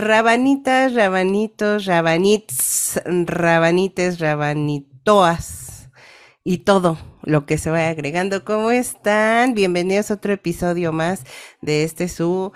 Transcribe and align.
Rabanitas, 0.00 0.94
rabanitos, 0.94 1.84
rabanits, 1.84 2.98
rabanites, 3.04 4.18
rabanitoas 4.18 5.90
y 6.42 6.58
todo 6.58 6.96
lo 7.22 7.44
que 7.44 7.58
se 7.58 7.68
vaya 7.68 7.90
agregando. 7.90 8.42
¿Cómo 8.46 8.70
están? 8.70 9.52
Bienvenidos 9.52 10.10
a 10.10 10.14
otro 10.14 10.32
episodio 10.32 10.94
más 10.94 11.24
de 11.60 11.84
este 11.84 12.08
su 12.08 12.50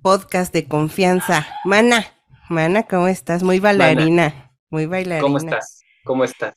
podcast 0.00 0.54
de 0.54 0.66
confianza. 0.66 1.46
Mana, 1.66 2.06
Mana, 2.48 2.84
¿cómo 2.84 3.08
estás? 3.08 3.42
Muy 3.42 3.60
bailarina, 3.60 4.50
muy 4.70 4.86
bailarina. 4.86 5.20
¿Cómo 5.20 5.36
estás? 5.36 5.82
¿Cómo 6.02 6.24
estás? 6.24 6.54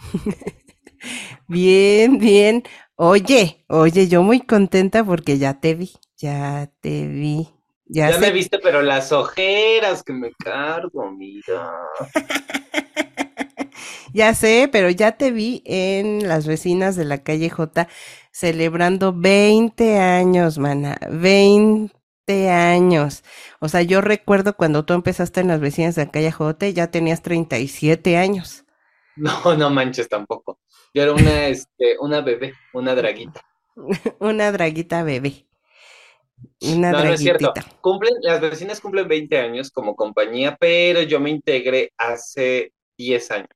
bien, 1.46 2.18
bien. 2.18 2.64
Oye, 2.96 3.64
oye, 3.68 4.08
yo 4.08 4.24
muy 4.24 4.40
contenta 4.40 5.04
porque 5.04 5.38
ya 5.38 5.60
te 5.60 5.76
vi, 5.76 5.92
ya 6.16 6.72
te 6.80 7.06
vi. 7.06 7.48
Ya, 7.90 8.18
me 8.18 8.30
viste, 8.30 8.58
pero 8.58 8.82
las 8.82 9.12
ojeras 9.12 10.02
que 10.02 10.12
me 10.12 10.32
cargo, 10.32 11.10
mira. 11.10 11.72
ya 14.12 14.34
sé, 14.34 14.68
pero 14.70 14.90
ya 14.90 15.12
te 15.12 15.30
vi 15.30 15.62
en 15.64 16.28
las 16.28 16.46
vecinas 16.46 16.96
de 16.96 17.06
la 17.06 17.22
calle 17.22 17.48
J 17.48 17.88
celebrando 18.30 19.12
20 19.12 19.98
años, 19.98 20.58
mana. 20.58 20.98
20 21.10 22.50
años. 22.50 23.24
O 23.58 23.68
sea, 23.68 23.82
yo 23.82 24.02
recuerdo 24.02 24.56
cuando 24.56 24.84
tú 24.84 24.92
empezaste 24.92 25.40
en 25.40 25.48
las 25.48 25.60
vecinas 25.60 25.94
de 25.94 26.04
la 26.04 26.10
calle 26.10 26.30
J, 26.30 26.68
ya 26.68 26.90
tenías 26.90 27.22
37 27.22 28.16
años. 28.16 28.64
No, 29.18 29.56
no 29.56 29.68
manches 29.68 30.08
tampoco. 30.08 30.60
Yo 30.94 31.02
era 31.02 31.12
una, 31.12 31.48
este, 31.48 31.98
una 31.98 32.20
bebé, 32.20 32.54
una 32.72 32.94
draguita. 32.94 33.40
una 34.20 34.52
draguita 34.52 35.02
bebé. 35.02 35.47
Una 36.60 36.92
no, 36.92 37.04
no 37.04 37.12
es 37.12 37.20
cierto. 37.20 37.52
Cumplen, 37.80 38.14
las 38.22 38.40
vecinas 38.40 38.80
cumplen 38.80 39.06
20 39.06 39.38
años 39.38 39.70
como 39.70 39.94
compañía, 39.94 40.56
pero 40.58 41.02
yo 41.02 41.20
me 41.20 41.30
integré 41.30 41.92
hace 41.96 42.72
10 42.96 43.30
años. 43.30 43.48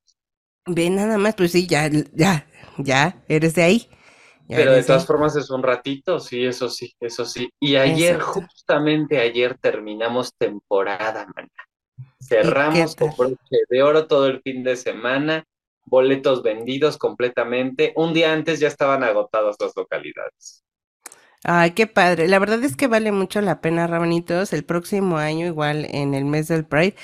Ve 0.67 0.89
nada 0.91 1.19
más, 1.19 1.35
pues 1.35 1.53
sí, 1.53 1.67
ya, 1.67 1.91
ya, 2.13 2.47
ya, 2.79 3.25
eres 3.29 3.55
de 3.57 3.63
ahí. 3.63 3.89
pero 4.47 4.73
de 4.73 4.85
todas 4.85 5.07
formas 5.07 5.35
es 5.35 5.51
un 5.51 5.63
ratito, 5.63 6.21
sí, 6.21 6.45
eso 6.45 6.69
sí, 6.69 6.95
eso 7.01 7.25
sí. 7.25 7.51
Y 7.59 7.75
ayer, 7.75 8.21
justamente 8.21 9.19
ayer 9.19 9.59
terminamos 9.59 10.35
temporada, 10.37 11.27
mana. 11.35 11.49
Cerramos 12.21 12.95
con 12.95 13.11
broche 13.17 13.57
de 13.69 13.83
oro 13.83 14.07
todo 14.07 14.29
el 14.29 14.41
fin 14.43 14.63
de 14.63 14.77
semana, 14.77 15.45
boletos 15.85 16.45
vendidos 16.45 16.97
completamente. 16.97 17.93
Un 17.97 18.15
día 18.15 18.33
antes 18.33 18.61
ya 18.61 18.69
estaban 18.69 19.03
agotadas 19.03 19.57
las 19.59 19.73
localidades. 19.77 20.65
Ay, 21.45 21.73
qué 21.73 21.87
padre. 21.89 22.29
La 22.29 22.39
verdad 22.39 22.63
es 22.63 22.77
que 22.77 22.87
vale 22.87 23.11
mucho 23.11 23.41
la 23.41 23.61
pena, 23.61 23.87
Rabanitos. 23.87 24.53
El 24.53 24.65
próximo 24.65 25.19
año, 25.19 25.47
igual 25.47 25.87
en 25.91 26.15
el 26.15 26.25
mes 26.25 26.47
del 26.49 26.65
Pride, 26.65 26.95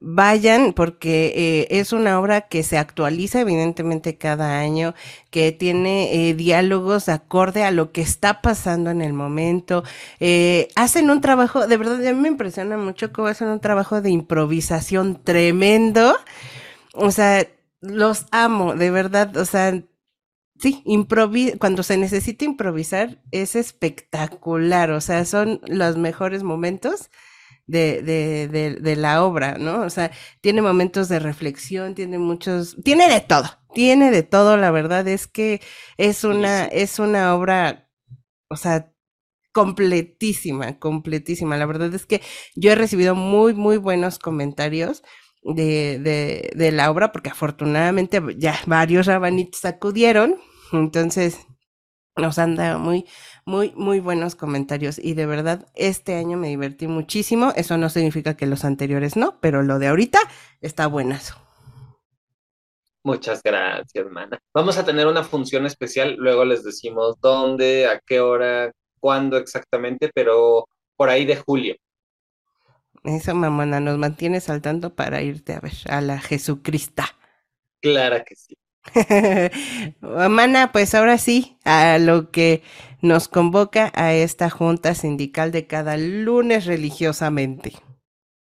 vayan 0.00 0.74
porque 0.74 1.32
eh, 1.36 1.80
es 1.80 1.92
una 1.92 2.20
obra 2.20 2.42
que 2.42 2.62
se 2.62 2.78
actualiza 2.78 3.40
evidentemente 3.40 4.18
cada 4.18 4.60
año, 4.60 4.94
que 5.30 5.52
tiene 5.52 6.30
eh, 6.30 6.34
diálogos 6.34 7.08
acorde 7.08 7.64
a 7.64 7.70
lo 7.72 7.92
que 7.92 8.02
está 8.02 8.42
pasando 8.42 8.90
en 8.90 9.02
el 9.02 9.14
momento. 9.14 9.84
Eh, 10.20 10.68
hacen 10.76 11.10
un 11.10 11.20
trabajo, 11.22 11.66
de 11.66 11.76
verdad, 11.78 12.06
a 12.06 12.12
mí 12.12 12.20
me 12.20 12.28
impresiona 12.28 12.76
mucho 12.76 13.12
cómo 13.12 13.28
hacen 13.28 13.48
un 13.48 13.60
trabajo 13.60 14.02
de 14.02 14.10
improvisación 14.10 15.22
tremendo. 15.24 16.14
O 16.94 17.10
sea, 17.10 17.46
los 17.80 18.26
amo, 18.32 18.74
de 18.74 18.90
verdad. 18.90 19.36
O 19.36 19.44
sea, 19.46 19.82
Sí, 20.58 20.82
cuando 21.58 21.82
se 21.84 21.96
necesita 21.96 22.44
improvisar 22.44 23.22
es 23.30 23.54
espectacular, 23.54 24.90
o 24.90 25.00
sea, 25.00 25.24
son 25.24 25.60
los 25.68 25.96
mejores 25.96 26.42
momentos 26.42 27.10
de, 27.66 28.02
de, 28.02 28.48
de, 28.80 28.96
la 28.96 29.22
obra, 29.24 29.58
¿no? 29.58 29.82
O 29.82 29.90
sea, 29.90 30.10
tiene 30.40 30.62
momentos 30.62 31.08
de 31.08 31.20
reflexión, 31.20 31.94
tiene 31.94 32.18
muchos, 32.18 32.76
tiene 32.82 33.08
de 33.08 33.20
todo, 33.20 33.46
tiene 33.74 34.10
de 34.10 34.22
todo, 34.24 34.56
la 34.56 34.70
verdad 34.70 35.06
es 35.06 35.26
que 35.28 35.60
es 35.98 36.24
una, 36.24 36.64
es 36.64 36.98
una 36.98 37.34
obra, 37.36 37.88
o 38.48 38.56
sea, 38.56 38.92
completísima, 39.52 40.78
completísima. 40.78 41.56
La 41.56 41.66
verdad 41.66 41.94
es 41.94 42.06
que 42.06 42.22
yo 42.56 42.72
he 42.72 42.74
recibido 42.74 43.14
muy, 43.14 43.54
muy 43.54 43.76
buenos 43.76 44.18
comentarios 44.18 45.02
de, 45.42 45.98
de, 45.98 46.50
de 46.54 46.72
la 46.72 46.90
obra, 46.90 47.12
porque 47.12 47.30
afortunadamente 47.30 48.20
ya 48.38 48.58
varios 48.66 49.06
rabanitos 49.06 49.64
acudieron, 49.64 50.36
entonces 50.72 51.46
nos 52.16 52.38
han 52.38 52.56
dado 52.56 52.78
muy, 52.78 53.06
muy, 53.44 53.72
muy 53.76 54.00
buenos 54.00 54.34
comentarios 54.34 54.98
y 54.98 55.14
de 55.14 55.26
verdad 55.26 55.66
este 55.74 56.16
año 56.16 56.36
me 56.36 56.48
divertí 56.48 56.86
muchísimo. 56.86 57.52
Eso 57.56 57.78
no 57.78 57.88
significa 57.88 58.36
que 58.36 58.46
los 58.46 58.64
anteriores 58.64 59.16
no, 59.16 59.38
pero 59.40 59.62
lo 59.62 59.78
de 59.78 59.88
ahorita 59.88 60.18
está 60.60 60.86
buenazo. 60.86 61.36
Muchas 63.04 63.42
gracias, 63.42 63.94
hermana. 63.94 64.38
Vamos 64.52 64.76
a 64.76 64.84
tener 64.84 65.06
una 65.06 65.22
función 65.22 65.64
especial, 65.64 66.16
luego 66.18 66.44
les 66.44 66.64
decimos 66.64 67.16
dónde, 67.20 67.86
a 67.86 68.00
qué 68.00 68.20
hora, 68.20 68.72
cuándo 69.00 69.36
exactamente, 69.36 70.10
pero 70.14 70.68
por 70.96 71.08
ahí 71.08 71.24
de 71.24 71.36
julio. 71.36 71.76
Eso, 73.04 73.34
mamona, 73.34 73.80
nos 73.80 73.96
mantiene 73.96 74.40
saltando 74.40 74.94
para 74.94 75.22
irte 75.22 75.54
a 75.54 75.60
ver 75.60 75.72
a 75.88 76.00
la 76.00 76.20
Jesucrista. 76.20 77.06
Clara 77.80 78.24
que 78.24 78.34
sí. 78.34 78.56
Mana, 80.00 80.72
pues 80.72 80.94
ahora 80.94 81.18
sí, 81.18 81.58
a 81.64 81.98
lo 81.98 82.30
que 82.30 82.62
nos 83.00 83.28
convoca 83.28 83.92
a 83.94 84.14
esta 84.14 84.50
junta 84.50 84.94
sindical 84.94 85.52
de 85.52 85.66
cada 85.66 85.96
lunes 85.96 86.66
religiosamente. 86.66 87.72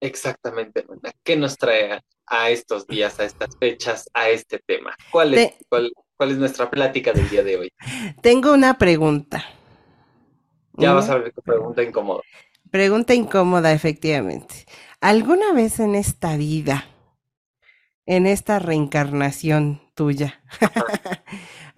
Exactamente, 0.02 0.86
Mana. 0.88 1.12
¿Qué 1.24 1.36
nos 1.36 1.58
trae 1.58 2.00
a, 2.28 2.50
estos 2.50 2.88
días, 2.88 3.20
a 3.20 3.26
estas 3.26 3.58
fechas, 3.58 4.10
a 4.14 4.30
este 4.30 4.60
tema? 4.66 4.96
¿Cuál 5.12 5.34
es, 5.34 5.54
cuál, 5.68 5.92
es 6.32 6.38
nuestra 6.38 6.70
plática 6.70 7.12
del 7.12 7.30
día 7.30 7.44
de 7.44 7.58
hoy? 7.58 7.74
Tengo 8.22 8.54
una 8.54 8.78
pregunta. 8.78 9.44
Ya 10.74 10.94
vas 10.94 11.10
a 11.10 11.18
ver 11.18 11.34
tu 11.34 11.42
pregunta 11.42 11.84
incómoda. 11.84 12.22
Pregunta 12.72 13.14
incómoda, 13.14 13.74
efectivamente. 13.74 14.66
¿Alguna 15.02 15.52
vez 15.54 15.80
en 15.80 15.96
esta 15.96 16.38
vida, 16.38 16.86
en 18.06 18.26
esta 18.26 18.60
reencarnación, 18.60 19.82
tuya. 20.00 20.42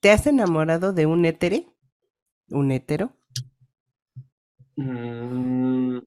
¿Te 0.00 0.10
has 0.10 0.26
enamorado 0.26 0.94
de 0.94 1.04
un 1.04 1.26
étere? 1.26 1.66
¿Un 2.48 2.72
hétero? 2.72 3.12
Mm, 4.76 5.98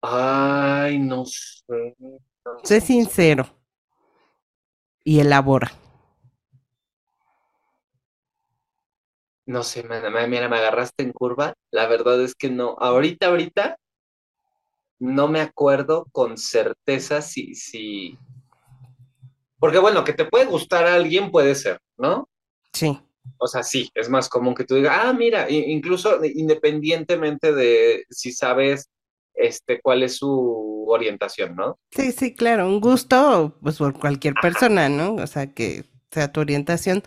ay, 0.00 0.98
no 0.98 1.26
sé. 1.26 1.94
sé 2.62 2.80
sincero. 2.80 3.44
Y 5.04 5.20
elabora. 5.20 5.70
No 9.44 9.62
sé, 9.64 9.82
mira, 9.82 10.48
me 10.48 10.56
agarraste 10.56 11.02
en 11.02 11.12
curva. 11.12 11.52
La 11.70 11.86
verdad 11.88 12.22
es 12.22 12.34
que 12.34 12.48
no. 12.48 12.74
Ahorita, 12.78 13.26
ahorita, 13.26 13.76
no 14.98 15.28
me 15.28 15.42
acuerdo 15.42 16.06
con 16.10 16.38
certeza 16.38 17.20
si, 17.20 17.54
si, 17.54 18.16
porque 19.62 19.78
bueno, 19.78 20.02
que 20.02 20.12
te 20.12 20.24
puede 20.24 20.46
gustar 20.46 20.88
a 20.88 20.96
alguien 20.96 21.30
puede 21.30 21.54
ser, 21.54 21.78
¿no? 21.96 22.28
Sí. 22.72 22.98
O 23.38 23.46
sea, 23.46 23.62
sí, 23.62 23.88
es 23.94 24.08
más 24.08 24.28
común 24.28 24.56
que 24.56 24.64
tú 24.64 24.74
digas, 24.74 24.98
ah, 25.00 25.12
mira, 25.12 25.48
incluso 25.48 26.18
independientemente 26.24 27.52
de 27.52 28.04
si 28.10 28.32
sabes 28.32 28.90
este, 29.34 29.80
cuál 29.80 30.02
es 30.02 30.16
su 30.16 30.84
orientación, 30.88 31.54
¿no? 31.54 31.78
Sí, 31.92 32.10
sí, 32.10 32.34
claro, 32.34 32.66
un 32.66 32.80
gusto, 32.80 33.56
pues 33.62 33.78
por 33.78 33.96
cualquier 33.96 34.34
persona, 34.42 34.88
¿no? 34.88 35.14
O 35.14 35.26
sea, 35.28 35.46
que 35.54 35.84
sea 36.10 36.32
tu 36.32 36.40
orientación, 36.40 37.04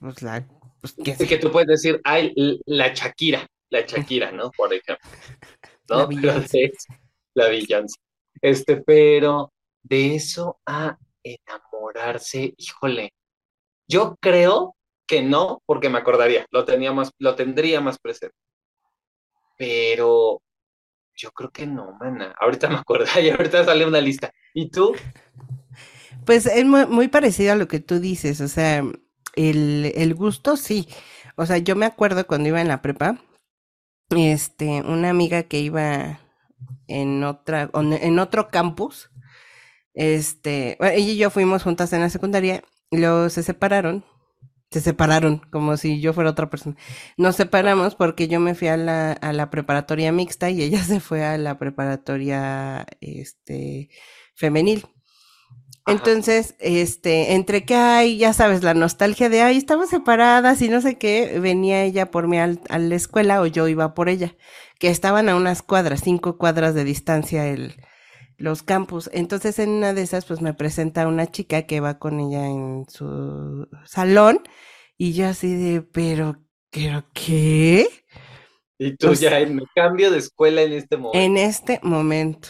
pues 0.00 0.22
la... 0.22 0.44
Pues, 0.80 0.92
que, 0.92 1.14
que 1.14 1.38
tú 1.38 1.52
puedes 1.52 1.68
decir, 1.68 2.00
ay, 2.02 2.34
la 2.66 2.92
Shakira, 2.92 3.46
la 3.70 3.82
Shakira, 3.82 4.32
¿no? 4.32 4.50
Por 4.50 4.74
ejemplo. 4.74 5.08
¿No? 5.88 5.98
La 5.98 6.06
Beyoncé. 6.08 6.72
La 7.34 7.46
Beyoncé. 7.46 7.94
Este, 8.42 8.78
pero 8.78 9.52
de 9.84 10.16
eso 10.16 10.58
a 10.66 10.98
enamorarse, 11.34 12.54
híjole, 12.56 13.12
yo 13.88 14.16
creo 14.20 14.76
que 15.06 15.22
no, 15.22 15.62
porque 15.66 15.88
me 15.88 15.98
acordaría, 15.98 16.46
lo, 16.50 16.64
tenía 16.64 16.92
más, 16.92 17.12
lo 17.18 17.34
tendría 17.34 17.80
más 17.80 17.98
presente. 17.98 18.36
Pero 19.56 20.42
yo 21.14 21.30
creo 21.30 21.50
que 21.50 21.66
no, 21.66 21.96
mana. 21.98 22.34
Ahorita 22.38 22.68
me 22.70 22.76
acuerdo 22.76 23.06
y 23.20 23.30
ahorita 23.30 23.64
sale 23.64 23.86
una 23.86 24.00
lista. 24.00 24.32
¿Y 24.54 24.70
tú? 24.70 24.94
Pues 26.24 26.46
es 26.46 26.64
muy, 26.64 27.06
parecido 27.06 27.52
a 27.52 27.56
lo 27.56 27.68
que 27.68 27.78
tú 27.78 28.00
dices, 28.00 28.40
o 28.40 28.48
sea, 28.48 28.82
el, 29.36 29.92
el 29.94 30.14
gusto 30.16 30.56
sí. 30.56 30.88
O 31.36 31.46
sea, 31.46 31.58
yo 31.58 31.76
me 31.76 31.86
acuerdo 31.86 32.26
cuando 32.26 32.48
iba 32.48 32.60
en 32.60 32.66
la 32.66 32.82
prepa, 32.82 33.20
este, 34.10 34.82
una 34.82 35.10
amiga 35.10 35.44
que 35.44 35.60
iba 35.60 36.18
en 36.88 37.22
otra, 37.22 37.70
en 37.74 38.18
otro 38.18 38.48
campus, 38.48 39.10
este, 39.96 40.78
ella 40.80 41.12
y 41.12 41.16
yo 41.16 41.30
fuimos 41.30 41.64
juntas 41.64 41.92
en 41.92 42.02
la 42.02 42.10
secundaria, 42.10 42.62
y 42.90 42.98
luego 42.98 43.28
se 43.30 43.42
separaron 43.42 44.04
se 44.70 44.80
separaron, 44.80 45.38
como 45.50 45.76
si 45.76 46.00
yo 46.00 46.12
fuera 46.12 46.30
otra 46.30 46.50
persona. 46.50 46.76
Nos 47.16 47.36
separamos 47.36 47.94
porque 47.94 48.28
yo 48.28 48.40
me 48.40 48.54
fui 48.54 48.68
a 48.68 48.76
la, 48.76 49.12
a 49.12 49.32
la 49.32 49.50
preparatoria 49.50 50.12
mixta 50.12 50.50
y 50.50 50.62
ella 50.62 50.82
se 50.84 51.00
fue 51.00 51.24
a 51.24 51.38
la 51.38 51.58
preparatoria 51.58 52.86
este, 53.00 53.90
femenil. 54.34 54.86
Entonces, 55.88 56.56
este, 56.58 57.34
entre 57.34 57.64
que 57.64 57.76
hay, 57.76 58.18
ya 58.18 58.32
sabes, 58.32 58.64
la 58.64 58.74
nostalgia 58.74 59.28
de, 59.28 59.42
ay, 59.42 59.56
estamos 59.56 59.88
separadas 59.88 60.60
y 60.60 60.68
no 60.68 60.80
sé 60.80 60.98
qué, 60.98 61.38
venía 61.38 61.84
ella 61.84 62.10
por 62.10 62.26
mí 62.26 62.38
al, 62.38 62.60
a 62.68 62.80
la 62.80 62.96
escuela 62.96 63.40
o 63.40 63.46
yo 63.46 63.68
iba 63.68 63.94
por 63.94 64.08
ella, 64.08 64.34
que 64.80 64.88
estaban 64.88 65.28
a 65.28 65.36
unas 65.36 65.62
cuadras, 65.62 66.00
cinco 66.02 66.38
cuadras 66.38 66.74
de 66.74 66.82
distancia 66.82 67.46
el, 67.46 67.76
los 68.38 68.62
campus. 68.62 69.10
Entonces, 69.12 69.58
en 69.58 69.70
una 69.70 69.92
de 69.92 70.02
esas, 70.02 70.24
pues 70.24 70.40
me 70.40 70.54
presenta 70.54 71.06
una 71.06 71.30
chica 71.30 71.62
que 71.62 71.80
va 71.80 71.98
con 71.98 72.20
ella 72.20 72.46
en 72.46 72.86
su 72.88 73.68
salón 73.84 74.40
y 74.96 75.12
yo 75.12 75.28
así 75.28 75.54
de, 75.54 75.82
pero, 75.82 76.42
pero, 76.70 77.04
¿qué? 77.12 77.88
Y 78.78 78.96
tú 78.96 79.14
ya 79.14 79.40
en 79.40 79.62
cambio 79.74 80.10
de 80.10 80.18
escuela 80.18 80.62
en 80.62 80.72
este 80.72 80.96
momento. 80.96 81.18
En 81.18 81.36
este 81.36 81.80
momento 81.82 82.48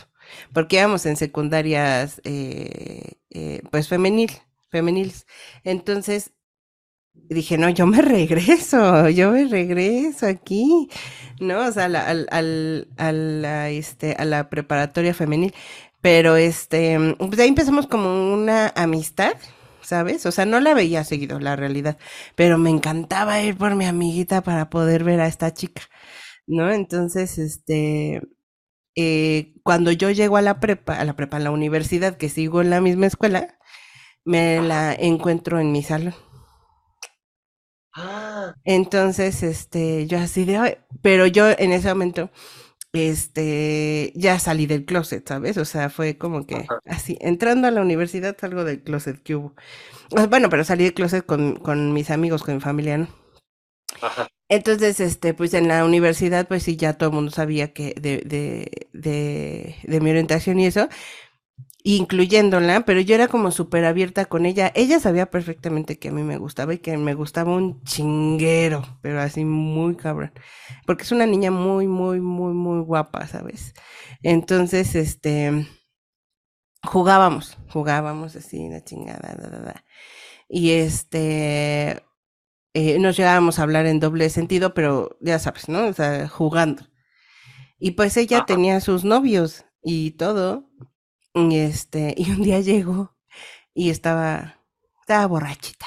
porque 0.53 0.77
íbamos 0.77 1.07
en 1.07 1.17
secundarias, 1.17 2.21
eh, 2.25 3.13
eh, 3.31 3.63
pues 3.71 3.89
femenil, 3.89 4.31
femeniles. 4.71 5.27
Entonces 5.65 6.33
dije, 7.29 7.59
no, 7.59 7.69
yo 7.71 7.87
me 7.87 8.03
regreso, 8.03 9.09
yo 9.09 9.31
me 9.33 9.47
regreso 9.47 10.27
aquí, 10.27 10.89
¿no? 11.41 11.67
O 11.67 11.73
sea, 11.73 11.85
al, 11.87 11.97
al, 12.31 12.89
a, 12.97 13.13
la, 13.13 13.71
este, 13.71 14.15
a 14.19 14.25
la 14.25 14.49
preparatoria 14.51 15.15
femenil. 15.15 15.55
Pero 16.01 16.37
este, 16.37 16.99
pues 17.19 17.39
ahí 17.41 17.49
empezamos 17.49 17.87
como 17.89 18.33
una 18.35 18.73
amistad, 18.77 19.33
¿sabes? 19.83 20.25
O 20.27 20.33
sea, 20.33 20.47
no 20.47 20.61
la 20.61 20.75
veía 20.75 21.03
seguido, 21.05 21.41
la 21.41 21.57
realidad, 21.57 21.99
pero 22.37 22.59
me 22.59 22.71
encantaba 22.71 23.41
ir 23.43 23.57
por 23.57 23.75
mi 23.75 23.87
amiguita 23.87 24.43
para 24.43 24.71
poder 24.71 25.03
ver 25.05 25.21
a 25.21 25.27
esta 25.27 25.53
chica, 25.55 25.83
¿no? 26.47 26.73
Entonces, 26.73 27.39
este, 27.39 28.23
eh, 28.97 29.55
cuando 29.65 29.93
yo 29.93 30.11
llego 30.11 30.37
a 30.37 30.43
la 30.43 30.61
prepa, 30.61 30.97
a 30.99 31.05
la 31.05 31.17
prepa, 31.17 31.39
a 31.39 31.41
la 31.41 31.51
universidad, 31.51 32.17
que 32.17 32.29
sigo 32.31 32.61
en 32.63 32.71
la 32.71 32.81
misma 32.81 33.07
escuela, 33.07 33.59
me 34.25 34.61
la 34.63 34.95
encuentro 34.95 35.61
en 35.61 35.73
mi 35.73 35.83
salón. 35.83 36.15
Ah. 37.97 38.55
Entonces, 38.65 39.43
este, 39.43 40.07
yo 40.07 40.19
así 40.19 40.45
de, 40.45 40.79
pero 41.03 41.27
yo 41.27 41.49
en 41.51 41.73
ese 41.73 41.89
momento, 41.89 42.31
este, 42.93 44.13
ya 44.17 44.39
salí 44.41 44.67
del 44.67 44.85
closet, 44.87 45.27
¿sabes? 45.29 45.57
O 45.59 45.65
sea, 45.65 45.91
fue 45.91 46.19
como 46.19 46.47
que 46.47 46.67
así, 46.87 47.19
entrando 47.21 47.69
a 47.69 47.71
la 47.73 47.83
universidad 47.83 48.37
salgo 48.41 48.65
del 48.65 48.83
closet 48.83 49.23
que 49.23 49.37
hubo. 49.37 49.55
Bueno, 50.31 50.51
pero 50.51 50.65
salí 50.65 50.85
del 50.85 50.95
closet 50.95 51.27
con, 51.27 51.57
con 51.57 51.93
mis 51.95 52.11
amigos, 52.11 52.43
con 52.45 52.57
mi 52.57 52.61
familia, 52.61 52.99
¿no? 52.99 53.09
Ajá. 54.01 54.27
Entonces, 54.49 55.01
este, 55.01 55.35
pues 55.35 55.55
en 55.55 55.67
la 55.69 55.85
universidad, 55.85 56.47
pues 56.47 56.63
sí, 56.63 56.77
ya 56.77 56.93
todo 56.95 57.09
el 57.11 57.15
mundo 57.17 57.33
sabía 57.33 57.73
que 57.73 57.95
de, 58.01 58.19
de, 58.25 58.89
de, 58.93 59.75
de 59.83 60.01
mi 60.01 60.11
orientación 60.11 60.61
y 60.61 60.67
eso, 60.67 60.89
incluyéndola, 61.87 62.85
pero 62.85 63.01
yo 63.01 63.15
era 63.15 63.29
como 63.29 63.53
súper 63.53 63.85
abierta 63.85 64.25
con 64.25 64.45
ella. 64.45 64.73
Ella 64.75 64.99
sabía 64.99 65.31
perfectamente 65.31 66.01
que 66.01 66.09
a 66.09 66.13
mí 66.13 66.25
me 66.25 66.37
gustaba 66.37 66.75
y 66.75 66.79
que 66.79 66.97
me 66.97 67.15
gustaba 67.15 67.55
un 67.55 67.81
chinguero, 67.85 68.99
pero 69.03 69.21
así 69.21 69.45
muy 69.45 69.95
cabrón. 69.95 70.33
Porque 70.85 71.05
es 71.05 71.13
una 71.13 71.27
niña 71.27 71.53
muy, 71.53 71.87
muy, 71.87 72.21
muy, 72.21 72.55
muy 72.55 72.81
guapa, 72.83 73.29
¿sabes? 73.29 73.73
Entonces, 74.25 74.97
este, 74.97 75.69
jugábamos, 76.83 77.57
jugábamos 77.69 78.35
así, 78.35 78.69
la 78.69 78.83
chingada, 78.83 79.37
da, 79.41 79.49
da, 79.49 79.61
da. 79.61 79.85
Y 80.49 80.73
este, 80.73 82.03
eh, 82.75 82.99
nos 82.99 83.17
llegábamos 83.17 83.61
a 83.61 83.63
hablar 83.63 83.87
en 83.87 84.01
doble 84.01 84.29
sentido, 84.31 84.75
pero 84.75 85.17
ya 85.21 85.39
sabes, 85.39 85.69
¿no? 85.69 85.87
O 85.87 85.93
sea, 85.93 86.27
jugando. 86.27 86.83
Y 87.79 87.93
pues 87.93 88.17
ella 88.17 88.45
tenía 88.45 88.81
sus 88.81 89.05
novios 89.05 89.67
y 89.85 90.13
todo. 90.13 90.66
Y 91.37 91.59
este, 91.59 92.15
y 92.17 92.31
un 92.31 92.43
día 92.43 92.61
llegó 92.61 93.15
y 93.75 93.91
estaba, 93.91 94.63
estaba 95.03 95.27
borrachita. 95.27 95.87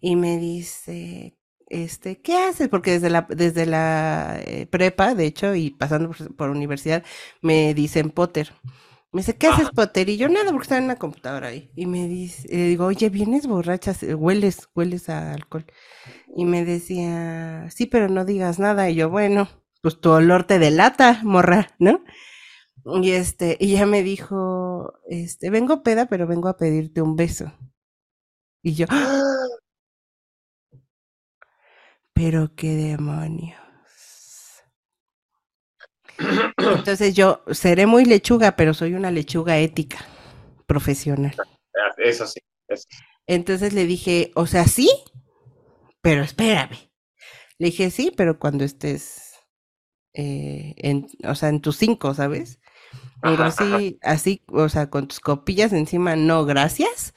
Y 0.00 0.14
me 0.14 0.38
dice, 0.38 1.36
este, 1.66 2.20
¿qué 2.22 2.36
haces? 2.36 2.68
Porque 2.68 2.92
desde 2.92 3.10
la, 3.10 3.26
desde 3.28 3.66
la 3.66 4.38
eh, 4.44 4.66
prepa, 4.66 5.16
de 5.16 5.26
hecho, 5.26 5.56
y 5.56 5.70
pasando 5.70 6.10
por, 6.10 6.36
por, 6.36 6.50
universidad, 6.50 7.02
me 7.40 7.74
dicen 7.74 8.10
Potter. 8.10 8.52
Me 9.10 9.22
dice, 9.22 9.36
¿qué 9.36 9.48
haces, 9.48 9.70
Potter? 9.70 10.08
Y 10.08 10.16
yo 10.16 10.28
nada, 10.28 10.52
porque 10.52 10.62
estaba 10.62 10.80
en 10.80 10.86
la 10.86 10.96
computadora 10.96 11.48
ahí. 11.48 11.72
Y 11.74 11.86
me 11.86 12.06
dice, 12.06 12.46
le 12.48 12.68
digo, 12.68 12.86
oye, 12.86 13.10
vienes 13.10 13.48
borracha, 13.48 13.94
hueles, 14.14 14.68
hueles 14.76 15.08
a 15.08 15.32
alcohol. 15.32 15.66
Y 16.36 16.44
me 16.44 16.64
decía, 16.64 17.68
sí, 17.70 17.86
pero 17.86 18.08
no 18.08 18.24
digas 18.24 18.60
nada. 18.60 18.88
Y 18.88 18.94
yo, 18.94 19.10
bueno, 19.10 19.48
pues 19.82 20.00
tu 20.00 20.10
olor 20.10 20.44
te 20.44 20.60
delata, 20.60 21.20
morra, 21.24 21.74
¿no? 21.80 22.04
Y 22.84 23.12
este, 23.12 23.56
y 23.60 23.74
ya 23.74 23.86
me 23.86 24.02
dijo, 24.02 24.94
este, 25.08 25.50
vengo 25.50 25.82
peda, 25.82 26.06
pero 26.06 26.26
vengo 26.26 26.48
a 26.48 26.56
pedirte 26.56 27.00
un 27.00 27.16
beso. 27.16 27.52
Y 28.62 28.74
yo, 28.74 28.86
¡Ah! 28.90 29.22
pero 32.14 32.54
qué 32.54 32.74
demonios. 32.74 33.58
Entonces 36.58 37.14
yo 37.14 37.42
seré 37.50 37.86
muy 37.86 38.04
lechuga, 38.04 38.56
pero 38.56 38.74
soy 38.74 38.94
una 38.94 39.10
lechuga 39.10 39.58
ética, 39.58 39.98
profesional. 40.66 41.34
Eso 41.98 42.26
sí. 42.26 42.40
Entonces 43.26 43.72
le 43.72 43.86
dije, 43.86 44.32
o 44.34 44.46
sea, 44.46 44.66
sí, 44.66 44.90
pero 46.00 46.22
espérame. 46.22 46.90
Le 47.58 47.66
dije, 47.66 47.90
sí, 47.90 48.12
pero 48.16 48.38
cuando 48.38 48.64
estés, 48.64 49.34
eh, 50.14 50.74
en, 50.78 51.06
o 51.24 51.34
sea, 51.34 51.48
en 51.48 51.60
tus 51.60 51.76
cinco, 51.76 52.14
¿sabes? 52.14 52.60
Algo 53.22 53.44
así, 53.44 53.98
así, 54.02 54.42
o 54.48 54.68
sea, 54.68 54.90
con 54.90 55.08
tus 55.08 55.20
copillas 55.20 55.72
encima, 55.72 56.16
no, 56.16 56.44
gracias. 56.44 57.14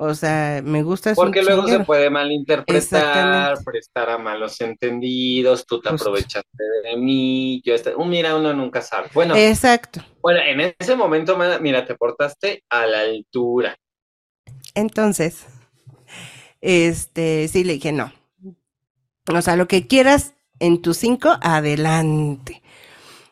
O 0.00 0.14
sea, 0.14 0.62
me 0.64 0.84
gusta. 0.84 1.12
Porque 1.16 1.42
luego 1.42 1.66
se 1.66 1.80
puede 1.80 2.08
malinterpretar, 2.08 3.58
prestar 3.64 4.10
a 4.10 4.18
malos 4.18 4.60
entendidos, 4.60 5.66
tú 5.66 5.80
te 5.80 5.88
aprovechaste 5.88 6.64
de 6.84 6.96
mí, 6.96 7.60
yo 7.64 7.74
este, 7.74 7.96
mira, 8.06 8.36
uno 8.36 8.54
nunca 8.54 8.80
sabe. 8.80 9.08
Bueno, 9.12 9.34
exacto. 9.34 10.00
Bueno, 10.22 10.38
en 10.46 10.72
ese 10.78 10.94
momento, 10.94 11.36
mira, 11.60 11.84
te 11.84 11.96
portaste 11.96 12.62
a 12.70 12.86
la 12.86 13.00
altura. 13.00 13.76
Entonces, 14.76 15.46
este, 16.60 17.48
sí 17.48 17.64
le 17.64 17.72
dije 17.74 17.90
no. 17.90 18.12
O 19.34 19.42
sea, 19.42 19.56
lo 19.56 19.66
que 19.66 19.88
quieras 19.88 20.34
en 20.60 20.80
tus 20.80 20.98
cinco, 20.98 21.36
adelante. 21.40 22.62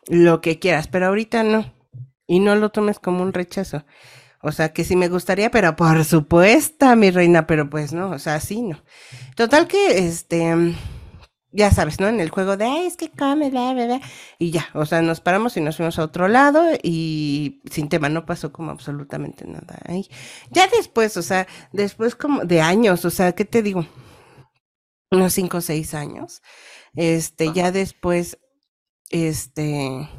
Lo 0.07 0.41
que 0.41 0.59
quieras, 0.59 0.89
pero 0.89 1.07
ahorita 1.07 1.43
no. 1.43 1.76
Y 2.27 2.39
no 2.39 2.55
lo 2.55 2.69
tomes 2.69 2.99
como 2.99 3.23
un 3.23 3.33
rechazo. 3.33 3.85
O 4.41 4.51
sea, 4.51 4.71
que 4.71 4.83
sí 4.83 4.95
me 4.95 5.09
gustaría, 5.09 5.49
pero 5.49 5.75
por 5.75 6.05
supuesto, 6.05 6.95
mi 6.95 7.09
reina, 7.09 7.47
pero 7.47 7.69
pues 7.69 7.93
no, 7.93 8.11
o 8.11 8.19
sea, 8.19 8.39
sí, 8.39 8.61
no. 8.61 8.83
Total 9.35 9.67
que, 9.67 9.97
este, 10.07 10.75
ya 11.51 11.71
sabes, 11.71 11.99
¿no? 11.99 12.07
En 12.07 12.19
el 12.19 12.29
juego 12.29 12.55
de, 12.55 12.65
ay, 12.65 12.85
es 12.85 12.97
que 12.97 13.09
come, 13.09 13.49
bla, 13.49 13.73
bla, 13.73 13.85
bla. 13.85 14.01
Y 14.37 14.51
ya, 14.51 14.67
o 14.73 14.85
sea, 14.85 15.01
nos 15.01 15.21
paramos 15.21 15.57
y 15.57 15.61
nos 15.61 15.77
fuimos 15.77 15.97
a 15.97 16.03
otro 16.03 16.27
lado 16.27 16.63
y 16.83 17.61
sin 17.71 17.89
tema, 17.89 18.09
no 18.09 18.25
pasó 18.25 18.53
como 18.53 18.71
absolutamente 18.71 19.45
nada 19.47 19.79
ahí. 19.85 20.07
Ya 20.51 20.67
después, 20.67 21.17
o 21.17 21.23
sea, 21.23 21.47
después 21.71 22.15
como 22.15 22.45
de 22.45 22.61
años, 22.61 23.05
o 23.05 23.09
sea, 23.09 23.33
¿qué 23.33 23.45
te 23.45 23.63
digo? 23.63 23.87
Unos 25.09 25.33
cinco 25.33 25.57
o 25.57 25.61
seis 25.61 25.93
años. 25.93 26.41
Este, 26.95 27.51
ya 27.53 27.71
después, 27.71 28.37
este, 29.09 30.09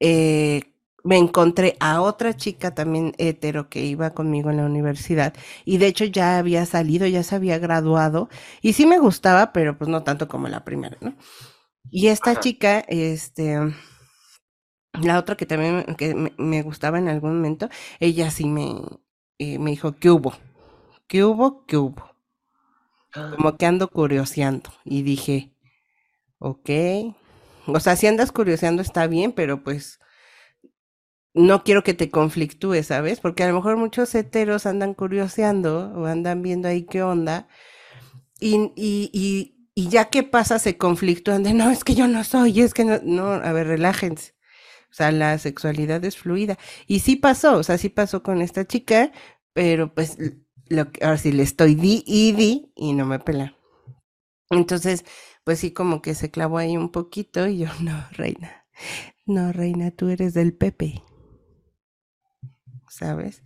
eh, 0.00 0.67
me 1.04 1.16
encontré 1.16 1.76
a 1.80 2.00
otra 2.00 2.36
chica 2.36 2.74
también 2.74 3.14
hetero 3.18 3.68
que 3.68 3.84
iba 3.84 4.10
conmigo 4.10 4.50
en 4.50 4.58
la 4.58 4.66
universidad 4.66 5.34
y 5.64 5.78
de 5.78 5.86
hecho 5.86 6.04
ya 6.04 6.38
había 6.38 6.66
salido, 6.66 7.06
ya 7.06 7.22
se 7.22 7.36
había 7.36 7.58
graduado 7.58 8.28
y 8.62 8.72
sí 8.72 8.86
me 8.86 8.98
gustaba, 8.98 9.52
pero 9.52 9.78
pues 9.78 9.88
no 9.88 10.02
tanto 10.02 10.28
como 10.28 10.48
la 10.48 10.64
primera, 10.64 10.96
¿no? 11.00 11.14
Y 11.90 12.08
esta 12.08 12.38
chica, 12.38 12.80
este, 12.88 13.58
la 14.92 15.18
otra 15.18 15.36
que 15.36 15.46
también 15.46 15.84
que 15.96 16.14
me, 16.36 16.62
gustaba 16.62 16.98
en 16.98 17.08
algún 17.08 17.36
momento, 17.36 17.68
ella 18.00 18.30
sí 18.30 18.46
me, 18.46 18.74
eh, 19.38 19.58
me 19.58 19.70
dijo, 19.70 19.96
¿qué 19.96 20.10
hubo? 20.10 20.34
¿Qué 21.06 21.24
hubo? 21.24 21.64
¿Qué 21.66 21.76
hubo? 21.78 22.10
Ah. 23.14 23.32
Como 23.34 23.56
que 23.56 23.64
ando 23.64 23.88
curioseando 23.88 24.70
y 24.84 25.02
dije, 25.02 25.54
ok, 26.38 26.70
o 27.66 27.80
sea, 27.80 27.96
si 27.96 28.06
andas 28.06 28.32
curioseando 28.32 28.82
está 28.82 29.06
bien, 29.06 29.32
pero 29.32 29.62
pues 29.62 30.00
no 31.34 31.64
quiero 31.64 31.84
que 31.84 31.94
te 31.94 32.10
conflictúes, 32.10 32.86
¿sabes? 32.88 33.20
Porque 33.20 33.44
a 33.44 33.48
lo 33.48 33.54
mejor 33.54 33.76
muchos 33.76 34.14
heteros 34.14 34.66
andan 34.66 34.94
curioseando 34.94 35.92
o 35.96 36.06
andan 36.06 36.42
viendo 36.42 36.68
ahí 36.68 36.84
qué 36.84 37.02
onda 37.02 37.48
y, 38.40 38.72
y, 38.76 39.10
y, 39.12 39.56
y 39.74 39.88
ya 39.88 40.06
que 40.06 40.22
pasa 40.22 40.58
se 40.58 40.76
conflictúan 40.78 41.42
de, 41.42 41.54
no, 41.54 41.70
es 41.70 41.84
que 41.84 41.94
yo 41.94 42.08
no 42.08 42.24
soy, 42.24 42.60
es 42.60 42.74
que 42.74 42.84
no, 42.84 43.00
no, 43.02 43.32
a 43.32 43.52
ver, 43.52 43.66
relájense. 43.68 44.34
O 44.90 44.94
sea, 44.94 45.12
la 45.12 45.38
sexualidad 45.38 46.04
es 46.04 46.16
fluida. 46.16 46.58
Y 46.86 47.00
sí 47.00 47.16
pasó, 47.16 47.58
o 47.58 47.62
sea, 47.62 47.78
sí 47.78 47.88
pasó 47.90 48.22
con 48.22 48.40
esta 48.42 48.66
chica, 48.66 49.12
pero 49.52 49.94
pues 49.94 50.16
lo 50.68 50.90
que, 50.92 51.04
ahora 51.04 51.18
sí 51.18 51.32
le 51.32 51.42
estoy 51.42 51.74
di 51.74 52.02
y 52.06 52.32
di 52.32 52.72
y 52.76 52.94
no 52.94 53.06
me 53.06 53.18
pela. 53.18 53.54
Entonces, 54.50 55.04
pues 55.44 55.58
sí, 55.60 55.72
como 55.72 56.02
que 56.02 56.14
se 56.14 56.30
clavó 56.30 56.58
ahí 56.58 56.76
un 56.76 56.90
poquito 56.90 57.46
y 57.48 57.58
yo, 57.58 57.68
no, 57.80 58.06
reina, 58.12 58.66
no, 59.26 59.52
reina, 59.52 59.90
tú 59.90 60.08
eres 60.08 60.34
del 60.34 60.54
Pepe. 60.54 61.02
¿Sabes? 62.98 63.42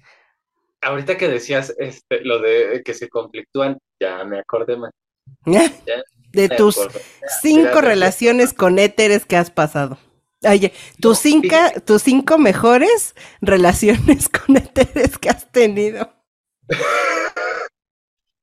Ahorita 0.80 1.16
que 1.16 1.28
decías 1.28 1.74
este, 1.78 2.24
lo 2.24 2.40
de 2.40 2.82
que 2.84 2.94
se 2.94 3.08
conflictúan, 3.08 3.78
ya 4.00 4.24
me 4.24 4.38
acordé 4.38 4.76
más. 4.76 4.90
de 6.32 6.48
tus 6.48 6.78
cinco 7.42 7.80
relaciones 7.80 8.52
con 8.54 8.78
éteres 8.78 9.26
que 9.26 9.36
has 9.36 9.50
pasado. 9.50 9.98
Oye, 10.44 10.72
tus, 11.00 11.18
cinco, 11.18 11.56
tus 11.84 12.02
cinco 12.02 12.38
mejores 12.38 13.14
relaciones 13.40 14.28
con 14.46 14.56
éteres 14.56 15.18
que 15.18 15.28
has 15.28 15.50
tenido. 15.52 16.12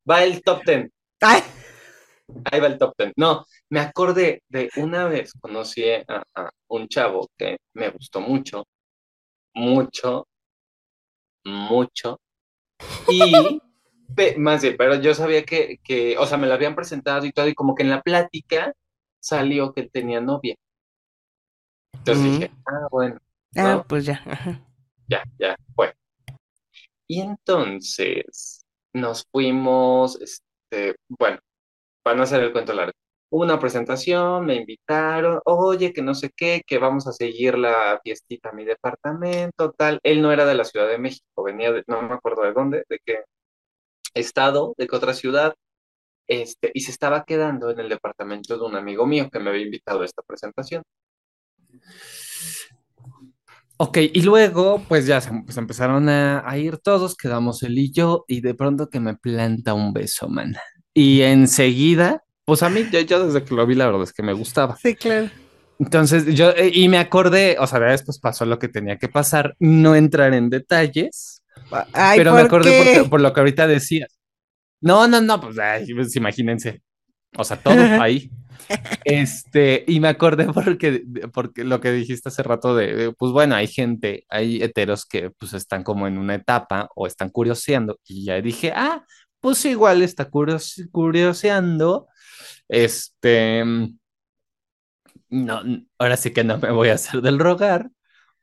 Va 0.10 0.24
el 0.24 0.42
top 0.44 0.64
ten. 0.64 0.92
Ahí 1.22 2.60
va 2.60 2.68
el 2.68 2.78
top 2.78 2.94
ten. 2.96 3.12
No, 3.18 3.46
me 3.70 3.80
acordé 3.80 4.44
de 4.48 4.70
una 4.78 5.08
vez 5.08 5.34
conocí 5.42 5.84
a, 5.90 6.24
un 6.70 6.88
chavo 6.88 7.28
que 7.38 7.58
me 7.74 7.90
gustó 7.90 8.22
mucho, 8.22 8.66
mucho, 9.56 10.26
mucho. 11.52 12.20
Y 14.18 14.38
más 14.38 14.62
bien, 14.64 14.76
pero 14.76 14.96
yo 14.96 15.14
sabía 15.14 15.46
que, 15.46 15.80
que, 15.84 16.18
o 16.18 16.26
sea, 16.26 16.38
me 16.38 16.48
lo 16.48 16.54
habían 16.54 16.76
presentado 16.76 17.26
y 17.26 17.32
todo, 17.32 17.48
y 17.48 17.54
como 17.54 17.76
que 17.76 17.84
en 17.84 17.92
la 17.92 18.02
plática 18.02 18.74
salió 19.20 19.72
que 19.72 19.84
tenía 19.84 20.20
novia. 20.20 20.56
Entonces 21.94 22.24
dije, 22.24 22.52
ah, 22.66 22.88
bueno. 22.92 23.20
Ah, 23.56 23.86
pues 23.88 24.06
ya. 24.06 24.24
Ya, 25.08 25.24
ya, 25.38 25.56
fue. 25.76 25.94
Y 27.08 27.22
entonces 27.22 28.66
nos 28.94 29.26
fuimos, 29.32 30.20
este, 30.22 30.96
bueno, 31.08 31.40
van 32.06 32.20
a 32.20 32.24
hacer 32.24 32.44
el 32.44 32.52
cuento 32.52 32.74
largo. 32.74 32.94
Una 33.32 33.60
presentación, 33.60 34.46
me 34.46 34.56
invitaron, 34.56 35.40
oye, 35.46 35.94
que 35.94 36.02
no 36.02 36.16
sé 36.16 36.32
qué, 36.36 36.64
que 36.66 36.80
vamos 36.80 37.08
a 37.08 37.14
seguir 37.14 37.58
la 37.60 38.00
fiestita 38.04 38.50
a 38.50 38.54
mi 38.54 38.66
departamento, 38.66 39.72
tal. 39.72 40.00
Él 40.04 40.22
no 40.22 40.32
era 40.32 40.46
de 40.46 40.56
la 40.56 40.64
Ciudad 40.66 40.88
de 40.88 40.98
México, 40.98 41.44
venía 41.44 41.72
de, 41.72 41.84
no 41.88 42.02
me 42.02 42.16
acuerdo 42.16 42.44
de 42.44 42.54
dónde, 42.54 42.84
de 42.90 43.00
qué 43.06 43.24
estado, 44.16 44.74
de 44.78 44.88
qué 44.88 44.96
otra 44.96 45.14
ciudad, 45.14 45.54
este, 46.28 46.72
y 46.74 46.82
se 46.82 46.92
estaba 46.92 47.26
quedando 47.26 47.72
en 47.72 47.80
el 47.80 47.90
departamento 47.90 48.58
de 48.58 48.66
un 48.66 48.76
amigo 48.76 49.06
mío 49.06 49.30
que 49.32 49.40
me 49.40 49.50
había 49.50 49.64
invitado 49.64 50.02
a 50.02 50.06
esta 50.06 50.22
presentación. 50.24 50.84
Ok, 53.78 53.98
y 53.98 54.22
luego, 54.24 54.84
pues 54.88 55.06
ya 55.06 55.22
se 55.22 55.32
pues 55.46 55.58
empezaron 55.58 56.10
a, 56.10 56.48
a, 56.50 56.58
ir 56.58 56.78
todos, 56.80 57.16
quedamos 57.16 57.64
él 57.64 57.78
y 57.78 57.92
yo, 57.92 58.26
y 58.28 58.42
de 58.42 58.54
pronto 58.54 58.90
que 58.90 59.00
me 59.00 59.16
planta 59.16 59.74
un 59.74 59.94
beso, 59.94 60.28
man. 60.28 60.56
Y 60.94 61.22
enseguida, 61.22 62.24
pues 62.50 62.64
a 62.64 62.70
mí, 62.70 62.84
yo, 63.08 63.28
desde 63.28 63.44
que 63.44 63.54
lo 63.54 63.66
vi, 63.68 63.76
la 63.76 63.86
verdad 63.86 64.02
es 64.02 64.12
que 64.12 64.24
me 64.24 64.34
gustaba. 64.34 64.76
Sí, 64.76 64.96
claro. 64.96 65.30
Entonces 65.78 66.26
yo, 66.34 66.50
eh, 66.50 66.72
y 66.74 66.90
me 66.90 66.98
acordé, 66.98 67.56
o 67.60 67.68
sea, 67.68 67.80
después 67.80 68.20
pasó 68.20 68.44
lo 68.46 68.58
que 68.58 68.68
tenía 68.68 68.98
que 68.98 69.08
pasar, 69.08 69.56
no 69.60 69.96
entrar 69.96 70.34
en 70.34 70.50
detalles, 70.50 71.44
pero 72.16 72.34
me 72.34 72.42
acordé 72.42 73.06
por 73.08 73.22
lo 73.22 73.32
que 73.32 73.40
ahorita 73.40 73.68
decías. 73.68 74.18
No, 74.82 75.08
no, 75.08 75.22
no, 75.22 75.40
pues, 75.40 75.58
pues 75.96 76.16
imagínense, 76.16 76.82
o 77.38 77.44
sea, 77.44 77.58
todo 77.58 77.76
ahí. 78.02 78.32
Este, 79.06 79.84
y 79.88 80.00
me 80.00 80.08
acordé 80.08 80.52
porque, 80.52 81.04
porque 81.32 81.64
lo 81.64 81.80
que 81.80 81.92
dijiste 81.92 82.30
hace 82.30 82.42
rato 82.42 82.76
de, 82.76 83.14
pues 83.16 83.32
bueno, 83.32 83.54
hay 83.54 83.68
gente, 83.68 84.26
hay 84.28 84.64
heteros 84.64 85.06
que 85.06 85.30
pues 85.38 85.54
están 85.54 85.84
como 85.84 86.08
en 86.08 86.18
una 86.18 86.34
etapa 86.34 86.90
o 86.96 87.06
están 87.06 87.30
curioseando 87.30 88.00
y 88.06 88.26
ya 88.26 88.42
dije, 88.42 88.74
ah, 88.76 89.06
pues 89.40 89.64
igual 89.66 90.02
está 90.02 90.30
curioseando, 90.30 92.08
este, 92.70 93.64
no, 95.30 95.62
ahora 95.98 96.18
sí 96.18 96.32
que 96.32 96.44
no 96.44 96.58
me 96.58 96.72
voy 96.72 96.90
a 96.90 96.96
hacer 96.96 97.22
del 97.22 97.40
rogar, 97.40 97.90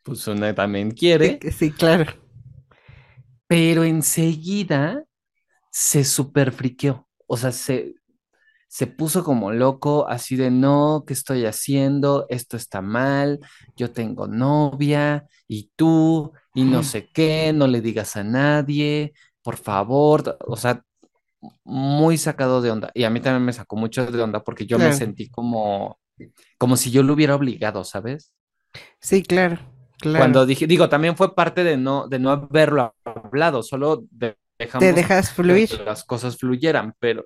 pues 0.04 0.26
una 0.28 0.54
también 0.54 0.90
quiere. 0.92 1.40
Sí, 1.50 1.72
claro. 1.72 2.06
Pero 3.48 3.84
enseguida 3.84 5.04
se 5.70 6.04
super 6.04 6.52
friqueó, 6.52 7.08
o 7.26 7.36
sea, 7.36 7.52
se, 7.52 7.94
se 8.68 8.86
puso 8.86 9.24
como 9.24 9.52
loco, 9.52 10.08
así 10.08 10.36
de 10.36 10.50
no, 10.50 11.04
¿qué 11.06 11.14
estoy 11.14 11.46
haciendo? 11.46 12.26
Esto 12.28 12.56
está 12.56 12.82
mal, 12.82 13.40
yo 13.76 13.92
tengo 13.92 14.26
novia 14.26 15.26
y 15.48 15.70
tú 15.76 16.32
y 16.54 16.64
no 16.64 16.82
sé 16.82 17.10
qué, 17.12 17.52
no 17.54 17.66
le 17.66 17.80
digas 17.80 18.16
a 18.16 18.24
nadie, 18.24 19.12
por 19.42 19.56
favor, 19.56 20.36
o 20.46 20.56
sea, 20.56 20.82
muy 21.64 22.18
sacado 22.18 22.62
de 22.62 22.70
onda. 22.70 22.90
Y 22.94 23.04
a 23.04 23.10
mí 23.10 23.20
también 23.20 23.44
me 23.44 23.52
sacó 23.52 23.76
mucho 23.76 24.06
de 24.06 24.22
onda 24.22 24.42
porque 24.42 24.66
yo 24.66 24.78
me 24.78 24.92
sentí 24.92 25.28
como, 25.28 25.98
como 26.58 26.76
si 26.76 26.90
yo 26.90 27.02
lo 27.02 27.12
hubiera 27.14 27.34
obligado, 27.34 27.84
¿sabes? 27.84 28.32
Sí, 29.00 29.22
claro, 29.22 29.58
claro. 29.98 30.18
Cuando 30.18 30.46
dije, 30.46 30.66
digo, 30.66 30.88
también 30.88 31.16
fue 31.16 31.34
parte 31.34 31.64
de 31.64 31.76
no, 31.76 32.08
de 32.08 32.18
no 32.18 32.30
haberlo 32.30 32.94
hablado, 33.04 33.62
solo 33.62 34.04
dejamos 34.58 34.80
Te 34.80 34.92
dejas 34.92 35.30
fluir. 35.32 35.68
que 35.68 35.84
las 35.84 36.04
cosas 36.04 36.36
fluyeran, 36.36 36.94
pero 36.98 37.24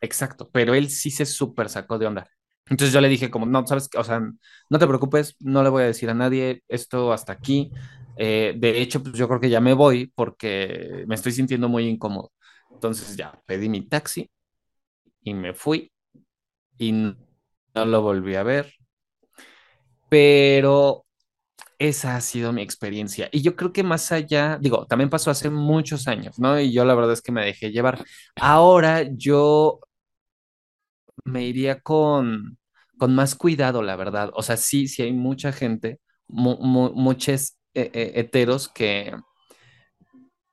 Exacto, 0.00 0.48
pero 0.50 0.74
él 0.74 0.88
sí 0.90 1.10
se 1.10 1.26
súper 1.26 1.68
sacó 1.68 1.98
de 1.98 2.06
onda. 2.06 2.26
Entonces 2.68 2.92
yo 2.92 3.00
le 3.00 3.08
dije 3.08 3.30
como, 3.30 3.46
no, 3.46 3.66
sabes, 3.66 3.88
o 3.96 4.04
sea, 4.04 4.20
no 4.20 4.78
te 4.78 4.86
preocupes, 4.86 5.36
no 5.40 5.62
le 5.62 5.68
voy 5.68 5.82
a 5.82 5.86
decir 5.86 6.08
a 6.08 6.14
nadie 6.14 6.62
esto 6.68 7.12
hasta 7.12 7.32
aquí. 7.32 7.70
Eh, 8.16 8.54
de 8.56 8.80
hecho, 8.80 9.02
pues 9.02 9.14
yo 9.14 9.28
creo 9.28 9.40
que 9.40 9.50
ya 9.50 9.60
me 9.60 9.74
voy 9.74 10.12
porque 10.14 11.04
me 11.06 11.14
estoy 11.14 11.32
sintiendo 11.32 11.68
muy 11.68 11.86
incómodo. 11.88 12.32
Entonces 12.80 13.14
ya 13.14 13.38
pedí 13.44 13.68
mi 13.68 13.82
taxi 13.82 14.30
y 15.22 15.34
me 15.34 15.52
fui 15.52 15.92
y 16.78 16.92
no, 16.92 17.14
lo 17.74 18.00
volví 18.00 18.36
a 18.36 18.42
ver. 18.42 18.72
Pero 20.08 21.04
esa 21.78 22.16
ha 22.16 22.20
sido 22.22 22.54
mi 22.54 22.62
experiencia. 22.62 23.28
Y 23.32 23.42
yo 23.42 23.54
creo 23.54 23.72
que 23.74 23.82
más 23.82 24.12
allá, 24.12 24.58
digo, 24.58 24.86
también 24.86 25.10
pasó 25.10 25.30
hace 25.30 25.50
muchos 25.50 26.08
años, 26.08 26.38
¿no? 26.38 26.58
Y 26.58 26.72
yo 26.72 26.86
la 26.86 26.94
verdad 26.94 27.12
es 27.12 27.20
que 27.20 27.32
me 27.32 27.44
dejé 27.44 27.70
llevar. 27.70 28.02
Ahora 28.36 29.02
yo 29.02 29.80
me 31.24 31.44
iría 31.44 31.80
con, 31.80 32.58
con 32.98 33.14
más 33.14 33.34
cuidado, 33.34 33.82
la 33.82 33.96
verdad. 33.96 34.30
O 34.34 34.42
sea, 34.42 34.56
sí, 34.56 34.88
sí 34.88 35.02
hay 35.02 35.12
mucha 35.12 35.52
gente, 35.52 36.00
muchos 36.28 37.58
eh, 37.74 37.90
eh, 37.92 38.12
heteros 38.14 38.68
que, 38.70 39.12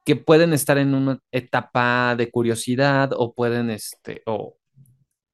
que 0.07 0.15
pueden 0.15 0.53
estar 0.53 0.77
en 0.77 0.95
una 0.95 1.19
etapa 1.33 2.15
de 2.15 2.31
curiosidad 2.31 3.11
o 3.13 3.33
pueden, 3.33 3.69
este, 3.69 4.21
o, 4.25 4.55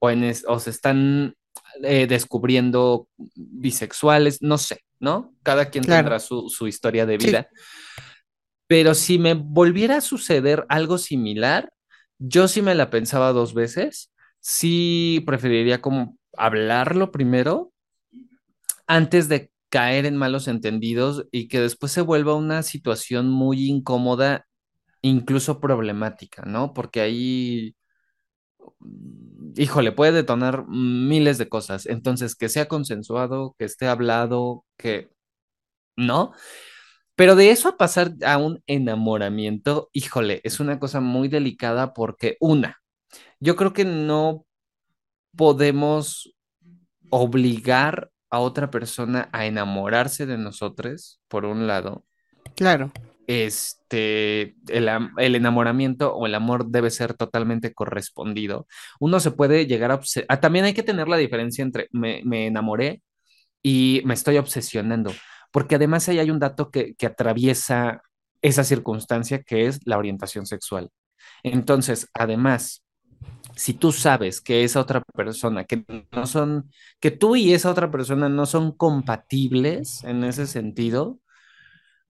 o, 0.00 0.10
en 0.10 0.34
o 0.48 0.58
se 0.58 0.70
están 0.70 1.36
eh, 1.84 2.08
descubriendo 2.08 3.06
bisexuales, 3.36 4.42
no 4.42 4.58
sé, 4.58 4.80
¿no? 4.98 5.32
Cada 5.44 5.70
quien 5.70 5.84
tendrá 5.84 6.18
su, 6.18 6.66
historia 6.66 7.06
de 7.06 7.18
vida. 7.18 7.48
Pero 8.66 8.94
si 8.94 9.16
me 9.20 9.34
volviera 9.34 9.98
a 9.98 10.00
suceder 10.00 10.66
algo 10.68 10.98
similar, 10.98 11.72
yo 12.18 12.48
sí 12.48 12.60
me 12.60 12.74
la 12.74 12.90
pensaba 12.90 13.30
dos 13.30 13.54
veces 13.54 14.10
sí 14.40 15.22
preferiría 15.24 15.80
como 15.80 16.18
hablarlo 16.36 17.12
primero 17.12 17.72
antes 18.88 19.28
de 19.28 19.52
caer 19.68 20.04
en 20.04 20.16
malos 20.16 20.48
entendidos 20.48 21.26
y 21.30 21.46
que 21.46 21.60
después 21.60 21.92
se 21.92 22.00
vuelva 22.00 22.34
una 22.34 22.64
situación 22.64 23.30
muy 23.30 23.68
incómoda, 23.68 24.48
incluso 25.04 25.60
problemática, 25.60 26.44
¿no? 26.46 26.72
Porque 26.72 27.02
ahí, 27.02 27.76
híjole, 29.54 29.92
puede 29.92 30.12
detonar 30.12 30.66
miles 30.66 31.36
de 31.36 31.48
cosas. 31.48 31.84
Entonces, 31.86 32.34
que 32.34 32.48
sea 32.48 32.68
consensuado, 32.68 33.54
que 33.58 33.66
esté 33.66 33.86
hablado, 33.86 34.64
que, 34.78 35.10
¿no? 35.96 36.32
Pero 37.16 37.36
de 37.36 37.50
eso 37.50 37.68
a 37.68 37.76
pasar 37.76 38.14
a 38.24 38.38
un 38.38 38.62
enamoramiento, 38.66 39.90
híjole, 39.92 40.40
es 40.42 40.58
una 40.58 40.80
cosa 40.80 41.00
muy 41.00 41.28
delicada 41.28 41.92
porque 41.92 42.38
una, 42.40 42.80
yo 43.40 43.56
creo 43.56 43.74
que 43.74 43.84
no 43.84 44.46
podemos 45.36 46.34
obligar 47.10 48.10
a 48.30 48.40
otra 48.40 48.70
persona 48.70 49.28
a 49.32 49.44
enamorarse 49.46 50.24
de 50.24 50.38
nosotros, 50.38 51.20
por 51.28 51.44
un 51.44 51.66
lado. 51.66 52.04
Claro. 52.56 52.90
Este, 53.26 54.54
el, 54.68 55.34
enamoramiento 55.34 56.14
o 56.14 56.26
el 56.26 56.34
amor 56.34 56.66
debe 56.66 56.90
ser 56.90 57.14
totalmente 57.14 57.72
correspondido. 57.72 58.66
Uno 59.00 59.20
se 59.20 59.30
puede 59.30 59.66
llegar 59.66 59.92
a... 59.92 60.00
Ah, 60.28 60.40
también 60.40 60.64
hay 60.64 60.74
que 60.74 60.82
tener 60.82 61.08
la 61.08 61.16
diferencia 61.16 61.62
entre 61.62 61.88
me, 61.92 62.46
enamoré 62.46 63.02
y 63.62 64.02
me 64.04 64.14
estoy 64.14 64.36
obsesionando, 64.36 65.12
porque 65.52 65.76
además 65.76 66.08
ahí 66.08 66.18
hay 66.18 66.30
un 66.30 66.38
dato 66.38 66.70
que, 66.70 66.94
que 66.96 67.06
atraviesa 67.06 68.02
esa 68.42 68.64
circunstancia 68.64 69.42
que 69.42 69.66
es 69.66 69.80
la 69.86 69.96
orientación 69.98 70.46
sexual. 70.46 70.90
Entonces, 71.42 72.08
además, 72.12 72.84
si 73.56 73.74
tú 73.74 73.92
sabes 73.92 74.40
que 74.40 74.64
esa 74.64 74.80
otra 74.80 75.02
persona, 75.14 75.64
que 75.64 75.84
no 76.12 76.26
son, 76.26 76.70
que 77.00 77.10
tú 77.10 77.36
y 77.36 77.52
esa 77.52 77.70
otra 77.70 77.90
persona 77.90 78.28
no 78.28 78.46
son 78.46 78.72
compatibles 78.72 80.02
en 80.04 80.24
ese 80.24 80.46
sentido, 80.46 81.20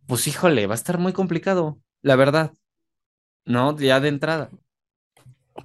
pues 0.07 0.27
híjole, 0.27 0.67
va 0.67 0.75
a 0.75 0.77
estar 0.77 0.99
muy 0.99 1.13
complicado, 1.13 1.79
la 2.03 2.17
verdad. 2.17 2.53
¿no? 3.45 3.77
Ya 3.77 4.01
de 4.01 4.09
entrada. 4.09 4.51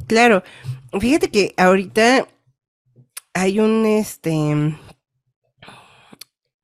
Claro, 0.08 0.44
fíjate 1.00 1.32
que 1.32 1.54
ahorita 1.58 2.28
hay 3.34 3.60
un, 3.60 3.86
este, 3.86 4.78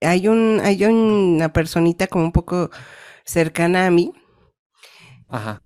hay 0.02 0.28
un, 0.28 0.62
hay 0.64 0.86
una 0.86 1.52
personita 1.54 2.08
como 2.08 2.26
un 2.26 2.32
poco 2.32 2.70
cercana 3.26 3.88
a 3.88 3.92
mí. 3.92 4.14
Ajá. 5.28 5.62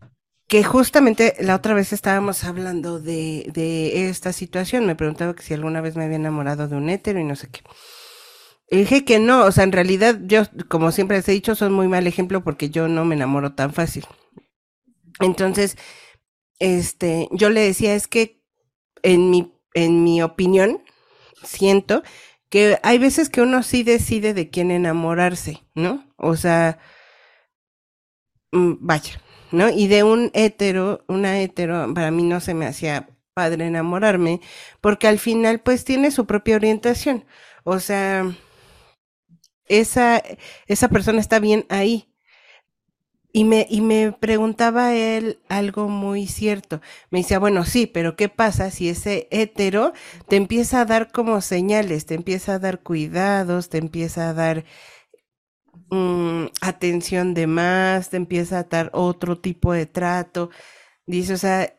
Que 0.47 0.63
justamente 0.63 1.35
la 1.41 1.55
otra 1.55 1.75
vez 1.75 1.93
estábamos 1.93 2.43
hablando 2.43 2.99
de, 2.99 3.51
de 3.53 4.09
esta 4.09 4.33
situación. 4.33 4.87
Me 4.87 4.95
preguntaba 4.95 5.35
que 5.35 5.43
si 5.43 5.53
alguna 5.53 5.81
vez 5.81 5.95
me 5.95 6.05
había 6.05 6.15
enamorado 6.15 6.67
de 6.67 6.75
un 6.75 6.89
hétero 6.89 7.19
y 7.19 7.23
no 7.23 7.35
sé 7.35 7.49
qué. 7.49 7.61
Y 8.71 8.77
dije 8.77 9.03
que 9.03 9.19
no, 9.19 9.45
o 9.45 9.51
sea, 9.51 9.63
en 9.63 9.71
realidad 9.71 10.19
yo, 10.23 10.43
como 10.67 10.91
siempre 10.91 11.17
les 11.17 11.27
he 11.27 11.31
dicho, 11.31 11.55
soy 11.55 11.69
muy 11.69 11.87
mal 11.87 12.05
ejemplo 12.05 12.43
porque 12.43 12.69
yo 12.69 12.87
no 12.87 13.03
me 13.03 13.15
enamoro 13.15 13.53
tan 13.53 13.73
fácil. 13.73 14.05
Entonces, 15.19 15.75
este, 16.59 17.27
yo 17.31 17.49
le 17.49 17.61
decía, 17.61 17.95
es 17.95 18.07
que 18.07 18.43
en 19.01 19.31
mi, 19.31 19.53
en 19.73 20.03
mi 20.03 20.21
opinión, 20.21 20.83
siento 21.43 22.03
que 22.49 22.79
hay 22.83 22.97
veces 22.97 23.29
que 23.29 23.41
uno 23.41 23.63
sí 23.63 23.83
decide 23.83 24.33
de 24.33 24.49
quién 24.49 24.71
enamorarse, 24.71 25.63
¿no? 25.75 26.05
O 26.17 26.35
sea, 26.35 26.79
mm, 28.51 28.73
vaya, 28.81 29.21
¿no? 29.51 29.69
Y 29.69 29.87
de 29.87 30.03
un 30.03 30.31
hétero, 30.33 31.03
una 31.07 31.39
hétero, 31.41 31.93
para 31.93 32.11
mí 32.11 32.23
no 32.23 32.39
se 32.39 32.53
me 32.53 32.65
hacía 32.65 33.09
padre 33.33 33.67
enamorarme, 33.67 34.41
porque 34.81 35.07
al 35.07 35.19
final 35.19 35.59
pues 35.61 35.85
tiene 35.85 36.11
su 36.11 36.25
propia 36.25 36.55
orientación. 36.55 37.25
O 37.63 37.79
sea, 37.79 38.25
esa, 39.69 40.21
esa 40.67 40.89
persona 40.89 41.19
está 41.19 41.39
bien 41.39 41.65
ahí, 41.69 42.09
y 43.31 43.43
me, 43.43 43.67
y 43.69 43.81
me 43.81 44.11
preguntaba 44.11 44.95
él 44.95 45.39
algo 45.49 45.87
muy 45.87 46.25
cierto. 46.27 46.81
Me 47.11 47.19
decía, 47.19 47.37
bueno, 47.39 47.63
sí, 47.63 47.85
pero 47.85 48.15
¿qué 48.15 48.27
pasa 48.29 48.71
si 48.71 48.89
ese 48.89 49.27
hétero 49.31 49.93
te 50.27 50.35
empieza 50.35 50.81
a 50.81 50.85
dar 50.85 51.11
como 51.11 51.41
señales, 51.41 52.05
te 52.05 52.15
empieza 52.15 52.55
a 52.55 52.59
dar 52.59 52.81
cuidados, 52.81 53.69
te 53.69 53.77
empieza 53.77 54.29
a 54.29 54.33
dar 54.33 54.65
mm, 55.89 56.45
atención 56.61 57.33
de 57.33 57.47
más, 57.47 58.09
te 58.09 58.17
empieza 58.17 58.59
a 58.59 58.63
dar 58.63 58.89
otro 58.93 59.39
tipo 59.39 59.73
de 59.73 59.85
trato? 59.85 60.49
Dice, 61.07 61.33
o 61.33 61.37
sea, 61.37 61.73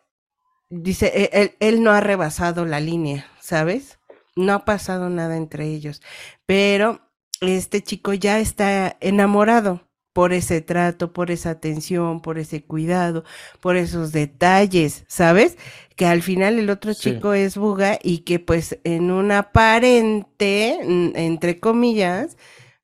dice, 0.70 1.12
e, 1.14 1.30
él, 1.32 1.56
él 1.60 1.82
no 1.82 1.92
ha 1.92 2.00
rebasado 2.00 2.66
la 2.66 2.80
línea, 2.80 3.26
¿sabes? 3.40 3.98
No 4.36 4.54
ha 4.54 4.64
pasado 4.64 5.10
nada 5.10 5.36
entre 5.36 5.66
ellos, 5.68 6.02
pero 6.46 7.09
este 7.40 7.82
chico 7.82 8.12
ya 8.14 8.38
está 8.38 8.96
enamorado 9.00 9.88
por 10.12 10.32
ese 10.32 10.60
trato, 10.60 11.12
por 11.12 11.30
esa 11.30 11.50
atención, 11.50 12.20
por 12.20 12.38
ese 12.38 12.64
cuidado, 12.64 13.24
por 13.60 13.76
esos 13.76 14.12
detalles, 14.12 15.04
¿sabes? 15.08 15.56
Que 15.96 16.06
al 16.06 16.22
final 16.22 16.58
el 16.58 16.70
otro 16.70 16.94
chico 16.94 17.32
es 17.32 17.56
Buga 17.56 17.98
y 18.02 18.18
que 18.18 18.38
pues 18.40 18.78
en 18.84 19.10
un 19.10 19.30
aparente, 19.32 20.78
entre 21.14 21.60
comillas, 21.60 22.36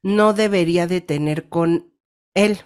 no 0.02 0.32
debería 0.34 0.86
de 0.86 1.00
tener 1.00 1.48
con 1.48 1.92
él. 2.34 2.60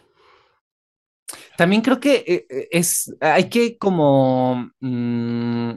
También 1.57 1.83
creo 1.83 2.01
que 2.01 2.25
eh, 2.27 2.47
eh, 2.51 2.69
es, 2.71 3.15
hay 3.21 3.49
que 3.49 3.79
como 3.79 4.73
mm, 4.81 5.73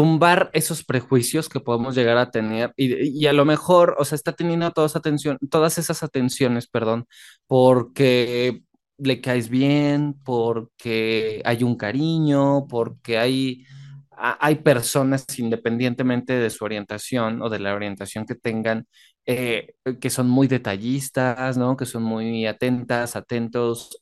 tumbar 0.00 0.48
esos 0.54 0.82
prejuicios 0.82 1.50
que 1.50 1.60
podemos 1.60 1.94
llegar 1.94 2.16
a 2.16 2.30
tener 2.30 2.72
y, 2.74 3.26
a 3.26 3.34
lo 3.34 3.44
mejor, 3.44 3.96
o 3.98 4.04
sea, 4.06 4.16
está 4.16 4.32
teniendo 4.32 4.70
toda 4.70 4.86
esa 4.86 4.98
atención, 4.98 5.36
todas 5.50 5.76
esas 5.76 6.02
atenciones, 6.02 6.68
perdón, 6.68 7.04
porque 7.46 8.62
le 8.96 9.20
caes 9.20 9.50
bien, 9.50 10.14
porque 10.24 11.42
hay 11.44 11.62
un 11.64 11.76
cariño, 11.76 12.66
porque 12.66 13.18
hay, 13.18 13.66
hay 14.10 14.54
personas 14.54 15.26
independientemente 15.38 16.32
de 16.32 16.48
su 16.48 16.64
orientación 16.64 17.42
o 17.42 17.50
de 17.50 17.58
la 17.58 17.74
orientación 17.74 18.24
que 18.24 18.36
tengan, 18.36 18.86
eh, 19.26 19.74
que 20.00 20.08
son 20.08 20.30
muy 20.30 20.48
detallistas, 20.48 21.58
¿no? 21.58 21.76
Que 21.76 21.84
son 21.84 22.04
muy 22.04 22.46
atentas, 22.46 23.16
atentos. 23.16 24.00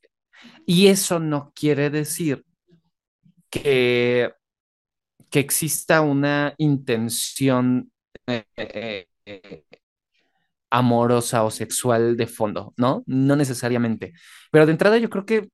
Y 0.64 0.87
eso 0.87 1.18
no 1.18 1.53
quiere 1.57 1.90
decir 1.90 2.44
que 3.51 4.38
que 5.31 5.41
exista 5.41 6.01
una 6.01 6.55
intención 6.59 7.91
eh, 8.27 8.45
eh, 8.57 9.07
eh, 9.27 9.64
amorosa 10.71 11.45
o 11.45 11.51
sexual 11.51 12.17
de 12.17 12.27
fondo, 12.27 12.75
¿no? 12.77 13.03
No 13.07 13.37
necesariamente. 13.37 14.12
Pero 14.51 14.67
de 14.67 14.73
entrada 14.73 14.99
yo 14.99 15.11
creo 15.11 15.25
que, 15.27 15.49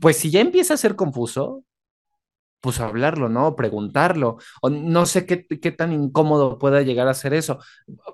pues 0.00 0.16
si 0.18 0.30
ya 0.30 0.40
empieza 0.40 0.74
a 0.74 0.78
ser 0.78 0.96
confuso, 0.96 1.64
pues 2.60 2.80
hablarlo, 2.80 3.28
¿no? 3.28 3.56
Preguntarlo. 3.56 4.38
O 4.62 4.70
no 4.70 5.06
sé 5.06 5.26
qué, 5.26 5.46
qué 5.46 5.72
tan 5.72 5.92
incómodo 5.92 6.58
pueda 6.58 6.82
llegar 6.82 7.08
a 7.08 7.14
ser 7.14 7.34
eso. 7.34 7.58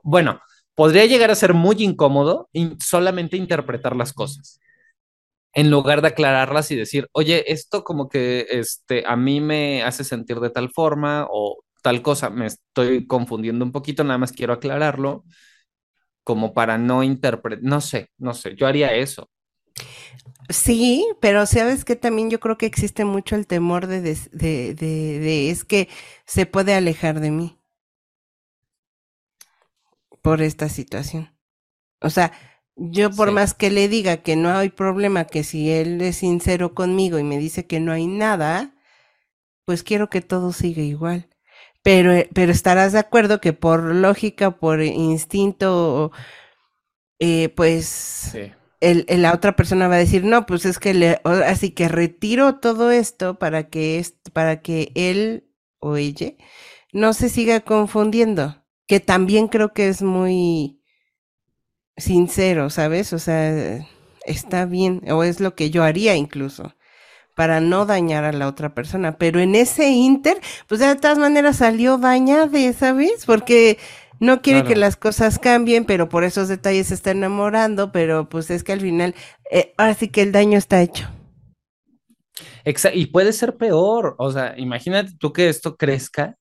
Bueno, 0.03 0.41
podría 0.75 1.07
llegar 1.07 1.31
a 1.31 1.35
ser 1.35 1.55
muy 1.55 1.77
incómodo 1.83 2.49
solamente 2.79 3.37
interpretar 3.37 3.97
las 3.97 4.13
cosas 4.13 4.61
en 5.55 5.71
lugar 5.71 6.03
de 6.03 6.09
aclararlas 6.09 6.71
y 6.71 6.77
decir, 6.77 7.09
oye, 7.13 7.53
esto 7.53 7.85
como 7.85 8.09
que 8.09 8.47
este, 8.51 9.05
a 9.07 9.17
mí 9.17 9.41
me 9.41 9.83
hace 9.83 10.05
sentir 10.05 10.41
de 10.41 10.51
tal 10.51 10.71
forma 10.71 11.27
o 11.31 11.65
tal 11.83 12.03
cosa, 12.03 12.31
me 12.31 12.47
estoy 12.47 13.07
confundiendo 13.07 13.65
un 13.65 13.73
poquito, 13.73 14.05
nada 14.05 14.19
más 14.19 14.33
quiero 14.33 14.53
aclararlo, 14.55 15.25
como 16.25 16.55
para 16.55 16.79
no 16.79 17.03
interpretar, 17.03 17.63
no 17.65 17.81
sé, 17.81 18.11
no 18.19 18.35
sé, 18.35 18.55
yo 18.57 18.67
haría 18.67 18.95
eso. 18.95 19.31
Sí, 20.49 21.07
pero 21.21 21.47
sabes 21.47 21.85
que 21.85 21.97
también 21.97 22.31
yo 22.31 22.41
creo 22.41 22.59
que 22.59 22.67
existe 22.67 23.05
mucho 23.05 23.35
el 23.37 23.47
temor 23.47 23.87
de, 23.87 24.01
de, 24.03 24.15
de, 24.33 24.75
de, 24.75 25.51
es 25.51 25.65
que 25.65 25.89
se 26.27 26.47
puede 26.47 26.75
alejar 26.75 27.21
de 27.21 27.31
mí 27.31 27.59
por 30.23 30.43
esta 30.43 30.69
situación. 30.69 31.31
O 32.01 32.11
sea, 32.11 32.33
yo 32.77 33.11
por 33.11 33.33
más 33.33 33.55
que 33.55 33.71
le 33.71 33.89
diga 33.89 34.19
que 34.19 34.37
no 34.37 34.51
hay 34.51 34.71
problema, 34.71 35.27
que 35.27 35.45
si 35.45 35.71
él 35.71 36.01
es 36.01 36.17
sincero 36.17 36.75
conmigo 36.75 37.19
y 37.19 37.25
me 37.25 37.39
dice 37.39 37.67
que 37.67 37.81
no 37.81 37.93
hay 37.93 38.07
nada, 38.07 38.75
pues 39.65 39.83
quiero 39.83 40.11
que 40.11 40.21
todo 40.23 40.53
siga 40.53 40.83
igual. 40.83 41.29
Pero, 41.83 42.13
eh, 42.13 42.29
pero 42.35 42.53
estarás 42.53 42.93
de 42.93 42.99
acuerdo 43.01 43.41
que 43.41 43.53
por 43.53 43.83
lógica, 43.95 44.53
por 44.53 44.83
instinto, 44.83 46.13
eh, 47.19 47.51
pues 47.51 48.37
el, 48.81 49.07
la 49.09 49.33
otra 49.35 49.57
persona 49.57 49.89
va 49.89 49.97
a 49.97 49.99
decir, 49.99 50.25
no, 50.25 50.47
pues 50.47 50.67
es 50.67 50.79
que 50.79 50.95
le, 50.95 51.21
así 51.25 51.71
que 51.71 51.89
retiro 51.89 52.57
todo 52.57 52.91
esto 52.91 53.39
para 53.39 53.69
que, 53.69 54.05
para 54.33 54.63
que 54.63 54.93
él 54.95 55.51
o 55.81 55.97
ella 55.97 56.35
no 56.93 57.13
se 57.13 57.29
siga 57.29 57.61
confundiendo, 57.61 58.65
que 58.87 59.01
también 59.01 59.49
creo 59.49 59.73
que 59.75 59.89
es 59.89 60.03
muy 60.03 60.81
sincero, 61.97 62.71
¿sabes? 62.71 63.13
O 63.13 63.19
sea, 63.19 63.87
está 64.25 64.65
bien, 64.67 65.03
o 65.11 65.25
es 65.25 65.41
lo 65.41 65.55
que 65.55 65.71
yo 65.71 65.85
haría 65.85 66.17
incluso, 66.17 66.75
para 67.35 67.61
no 67.61 67.87
dañar 67.87 68.25
a 68.25 68.33
la 68.33 68.49
otra 68.49 68.75
persona. 68.75 69.19
Pero 69.19 69.41
en 69.41 69.55
ese 69.55 69.91
inter, 69.91 70.41
pues 70.69 70.81
de 70.81 70.95
todas 70.97 71.19
maneras 71.19 71.57
salió 71.57 71.99
dañada, 71.99 72.73
¿sabes? 72.73 73.25
Porque 73.27 73.79
no 74.21 74.43
quiere 74.43 74.65
que 74.65 74.77
las 74.77 74.97
cosas 74.97 75.39
cambien, 75.39 75.85
pero 75.85 76.09
por 76.09 76.25
esos 76.25 76.49
detalles 76.49 76.89
se 76.89 76.95
está 76.95 77.11
enamorando, 77.11 77.93
pero 77.93 78.29
pues 78.29 78.51
es 78.51 78.65
que 78.65 78.73
al 78.73 78.81
final, 78.81 79.15
eh, 79.51 79.75
ahora 79.77 79.95
sí 79.95 80.09
que 80.09 80.23
el 80.23 80.33
daño 80.33 80.57
está 80.57 80.81
hecho. 80.81 81.09
Exacto, 82.65 82.99
y 82.99 83.07
puede 83.07 83.33
ser 83.33 83.57
peor, 83.57 84.17
o 84.19 84.33
sea, 84.33 84.55
imagínate 84.57 85.13
tú 85.19 85.33
que 85.33 85.49
esto 85.49 85.77
crezca 85.77 86.37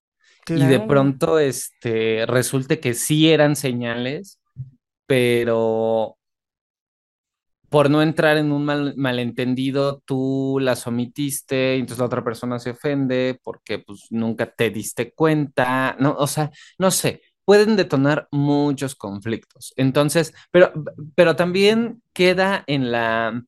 y 0.48 0.66
de 0.66 0.80
pronto 0.80 1.40
este 1.40 2.26
resulte 2.26 2.80
que 2.80 2.94
sí 2.94 3.30
eran 3.30 3.56
señales 3.56 4.40
pero 5.14 6.18
por 7.70 7.92
no 7.92 8.02
entrar 8.02 8.38
en 8.38 8.52
un 8.52 8.66
malentendido, 8.66 10.02
tú 10.06 10.58
las 10.60 10.88
omitiste, 10.88 11.76
y 11.76 11.82
entonces 11.82 12.00
la 12.00 12.06
otra 12.06 12.24
persona 12.24 12.58
se 12.58 12.72
ofende 12.72 13.40
porque 13.44 13.78
pues 13.78 14.08
nunca 14.10 14.52
te 14.52 14.72
diste 14.72 15.12
cuenta, 15.14 15.96
no, 16.00 16.16
o 16.18 16.26
sea, 16.26 16.50
no 16.80 16.90
sé, 16.90 17.22
pueden 17.46 17.76
detonar 17.76 18.28
muchos 18.32 18.96
conflictos. 18.96 19.72
Entonces, 19.78 20.34
pero, 20.50 20.74
pero 21.14 21.36
también 21.36 22.02
queda 22.12 22.64
en 22.66 22.92
la 22.92 23.44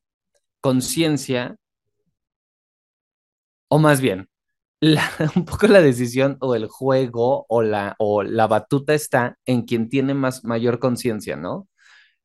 conciencia, 0.60 1.56
o 3.68 3.80
más 3.80 4.00
bien, 4.00 4.28
un 5.36 5.44
poco 5.44 5.66
la 5.66 5.80
decisión 5.80 6.36
o 6.40 6.54
el 6.54 6.68
juego 6.68 7.46
o 7.48 7.62
la, 7.62 7.94
o 7.98 8.22
la 8.22 8.46
batuta 8.46 8.94
está 8.94 9.36
en 9.46 9.62
quien 9.62 9.88
tiene 9.88 10.14
más, 10.14 10.44
mayor 10.44 10.78
conciencia, 10.78 11.36
¿no? 11.36 11.68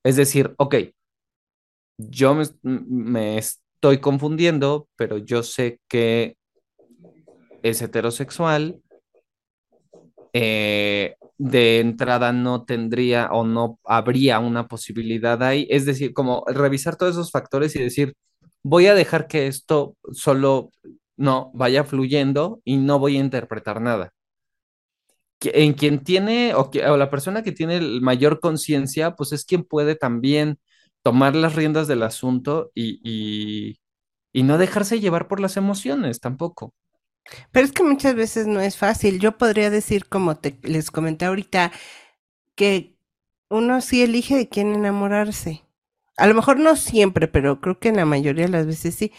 Es 0.03 0.15
decir, 0.15 0.53
ok, 0.57 0.75
yo 1.97 2.35
me, 2.63 3.37
estoy 3.37 3.99
confundiendo, 3.99 4.87
pero 4.95 5.17
yo 5.17 5.43
sé 5.43 5.79
que 5.87 6.37
es 7.63 7.81
heterosexual, 7.81 8.81
eh, 10.33 11.15
de 11.37 11.79
entrada 11.79 12.31
no 12.31 12.65
tendría 12.65 13.29
o 13.31 13.43
no 13.45 13.79
habría 13.83 14.39
una 14.39 14.67
posibilidad 14.67 15.41
ahí. 15.43 15.67
Es 15.69 15.85
decir, 15.85 16.13
como 16.13 16.43
revisar 16.47 16.95
todos 16.95 17.13
esos 17.13 17.31
factores 17.31 17.75
y 17.75 17.83
decir, 17.83 18.13
voy 18.63 18.87
a 18.87 18.95
dejar 18.95 19.27
que 19.27 19.47
esto 19.47 19.95
solo 20.13 20.71
no 21.21 21.51
vaya 21.53 21.83
fluyendo 21.83 22.61
y 22.65 22.77
no 22.77 22.99
voy 22.99 23.17
a 23.17 23.19
interpretar 23.19 23.81
nada. 23.81 24.13
En 25.41 25.73
quien 25.73 26.03
tiene, 26.03 26.53
o, 26.55 26.69
la 26.97 27.09
persona 27.09 27.43
que 27.43 27.51
tiene 27.51 27.79
mayor 28.01 28.39
conciencia, 28.39 29.15
pues 29.15 29.31
es 29.31 29.45
quien 29.45 29.63
puede 29.63 29.95
también 29.95 30.59
tomar 31.03 31.35
las 31.35 31.55
riendas 31.55 31.87
del 31.87 32.03
asunto 32.03 32.71
y, 32.75 33.77
y 34.33 34.43
no 34.43 34.57
dejarse 34.57 34.99
llevar 34.99 35.27
por 35.27 35.39
las 35.39 35.57
emociones 35.57 36.19
tampoco. 36.19 36.73
Pero 37.51 37.65
es 37.65 37.71
que 37.71 37.83
muchas 37.83 38.15
veces 38.15 38.47
no 38.47 38.61
es 38.61 38.77
fácil. 38.77 39.19
Yo 39.19 39.37
podría 39.37 39.69
decir, 39.69 40.07
como 40.07 40.37
te, 40.37 40.57
les 40.63 40.91
comenté 40.91 41.25
ahorita, 41.25 41.71
que 42.55 42.97
uno 43.49 43.81
sí 43.81 44.01
elige 44.01 44.35
de 44.35 44.49
quién 44.49 44.73
enamorarse. 44.73 45.63
A 46.21 46.27
lo 46.27 46.35
mejor 46.35 46.59
no 46.59 46.75
siempre, 46.75 47.27
pero 47.27 47.59
creo 47.61 47.79
que 47.79 47.89
en 47.89 47.97
la 47.97 48.05
mayoría 48.05 48.45
de 48.45 48.51
las 48.51 48.65
veces 48.67 48.95
sí. 48.95 49.11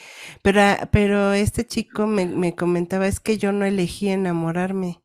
Pero, 0.42 0.60
pero 0.90 1.32
este 1.34 1.66
chico 1.66 2.06
me, 2.06 2.26
me 2.26 2.54
comentaba, 2.54 3.06
es 3.08 3.20
que 3.20 3.38
yo 3.38 3.52
no 3.52 3.64
elegí 3.66 4.08
enamorarme. 4.08 5.02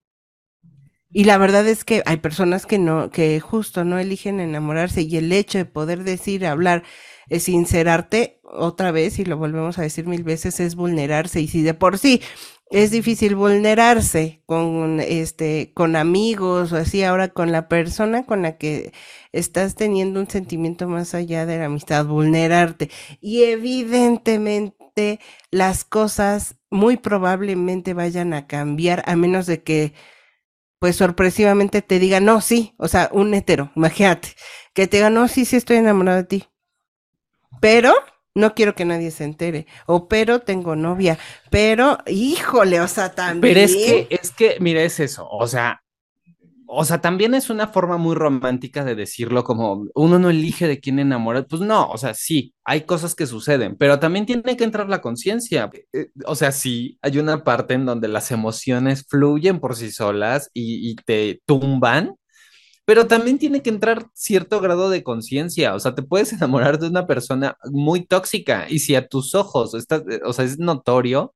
Y 1.09 1.23
la 1.23 1.37
verdad 1.37 1.67
es 1.67 1.85
que 1.85 2.03
hay 2.05 2.17
personas 2.17 2.65
que 2.65 2.77
no, 2.79 3.09
que 3.09 3.39
justo 3.39 3.85
no 3.85 3.97
eligen 3.97 4.39
enamorarse 4.39 5.01
y 5.03 5.17
el 5.17 5.31
hecho 5.31 5.57
de 5.57 5.65
poder 5.65 6.03
decir, 6.03 6.45
hablar, 6.45 6.83
es 7.29 7.43
sincerarte 7.43 8.39
otra 8.43 8.91
vez 8.91 9.17
y 9.19 9.25
lo 9.25 9.37
volvemos 9.37 9.79
a 9.79 9.83
decir 9.83 10.05
mil 10.05 10.23
veces 10.23 10.59
es 10.59 10.75
vulnerarse 10.75 11.41
y 11.41 11.47
si 11.47 11.61
de 11.61 11.73
por 11.73 11.97
sí 11.97 12.21
es 12.69 12.91
difícil 12.91 13.35
vulnerarse 13.35 14.41
con 14.45 14.99
este 14.99 15.71
con 15.73 15.95
amigos 15.95 16.71
o 16.73 16.77
así. 16.77 17.03
Ahora 17.03 17.29
con 17.29 17.51
la 17.51 17.67
persona 17.67 18.25
con 18.25 18.41
la 18.41 18.57
que 18.57 18.93
estás 19.31 19.75
teniendo 19.75 20.19
un 20.19 20.29
sentimiento 20.29 20.87
más 20.87 21.13
allá 21.15 21.45
de 21.45 21.59
la 21.59 21.65
amistad 21.65 22.05
vulnerarte. 22.05 22.89
Y 23.21 23.43
evidentemente 23.43 25.19
las 25.51 25.83
cosas 25.85 26.55
muy 26.69 26.97
probablemente 26.97 27.93
vayan 27.93 28.33
a 28.33 28.47
cambiar 28.47 29.03
a 29.05 29.15
menos 29.15 29.45
de 29.45 29.63
que 29.63 29.93
pues 30.79 30.95
sorpresivamente 30.95 31.81
te 31.81 31.99
diga 31.99 32.19
no 32.19 32.41
sí 32.41 32.75
o 32.77 32.87
sea 32.87 33.09
un 33.11 33.33
hetero 33.33 33.71
imagínate 33.75 34.29
que 34.73 34.87
te 34.87 34.97
diga 34.97 35.09
no 35.09 35.27
sí 35.27 35.45
sí 35.45 35.55
estoy 35.55 35.77
enamorado 35.77 36.17
de 36.17 36.23
ti 36.25 36.47
pero 37.61 37.93
no 38.37 38.53
quiero 38.53 38.75
que 38.75 38.85
nadie 38.85 39.11
se 39.11 39.23
entere. 39.23 39.67
O 39.85 40.07
pero 40.07 40.39
tengo 40.39 40.75
novia. 40.75 41.17
Pero, 41.49 41.97
híjole, 42.07 42.79
o 42.79 42.87
sea, 42.87 43.13
también. 43.13 43.41
Pero 43.41 43.59
es 43.59 43.75
que, 43.75 44.07
es 44.09 44.31
que, 44.31 44.57
mira, 44.59 44.83
es 44.83 44.99
eso. 44.99 45.27
O 45.29 45.47
sea, 45.47 45.81
o 46.67 46.83
sea, 46.83 46.99
también 46.99 47.33
es 47.33 47.49
una 47.49 47.67
forma 47.67 47.97
muy 47.97 48.13
romántica 48.13 48.83
de 48.83 48.93
decirlo 48.93 49.43
como 49.43 49.87
uno 49.95 50.19
no 50.19 50.29
elige 50.29 50.67
de 50.67 50.79
quién 50.79 50.99
enamorar. 50.99 51.47
Pues 51.47 51.61
no, 51.61 51.89
o 51.89 51.97
sea, 51.97 52.13
sí, 52.13 52.53
hay 52.65 52.81
cosas 52.81 53.15
que 53.15 53.25
suceden, 53.25 53.77
pero 53.77 53.99
también 53.99 54.25
tiene 54.25 54.57
que 54.57 54.65
entrar 54.65 54.89
la 54.89 55.01
conciencia. 55.01 55.69
Eh, 55.93 56.07
o 56.25 56.35
sea, 56.35 56.51
sí, 56.51 56.99
hay 57.01 57.19
una 57.19 57.43
parte 57.43 57.73
en 57.73 57.85
donde 57.85 58.09
las 58.09 58.31
emociones 58.31 59.05
fluyen 59.07 59.59
por 59.59 59.75
sí 59.75 59.91
solas 59.91 60.49
y, 60.53 60.91
y 60.91 60.95
te 60.95 61.41
tumban 61.45 62.15
pero 62.87 63.07
también 63.07 63.37
tiene 63.37 63.61
que 63.61 63.69
entrar 63.69 64.07
cierto 64.13 64.61
grado 64.61 64.89
de 64.89 65.03
conciencia, 65.03 65.75
o 65.75 65.79
sea, 65.81 65.93
te 65.93 66.03
puedes 66.03 66.31
enamorar 66.33 66.79
de 66.79 66.87
una 66.87 67.05
persona 67.07 67.57
muy 67.65 68.05
tóxica 68.05 68.67
y 68.69 68.79
si 68.79 68.95
a 68.95 69.07
tus 69.09 69.35
ojos, 69.35 69.73
está, 69.75 69.97
eh, 70.09 70.21
o 70.25 70.31
sea, 70.33 70.45
es 70.45 70.57
notorio 70.59 71.35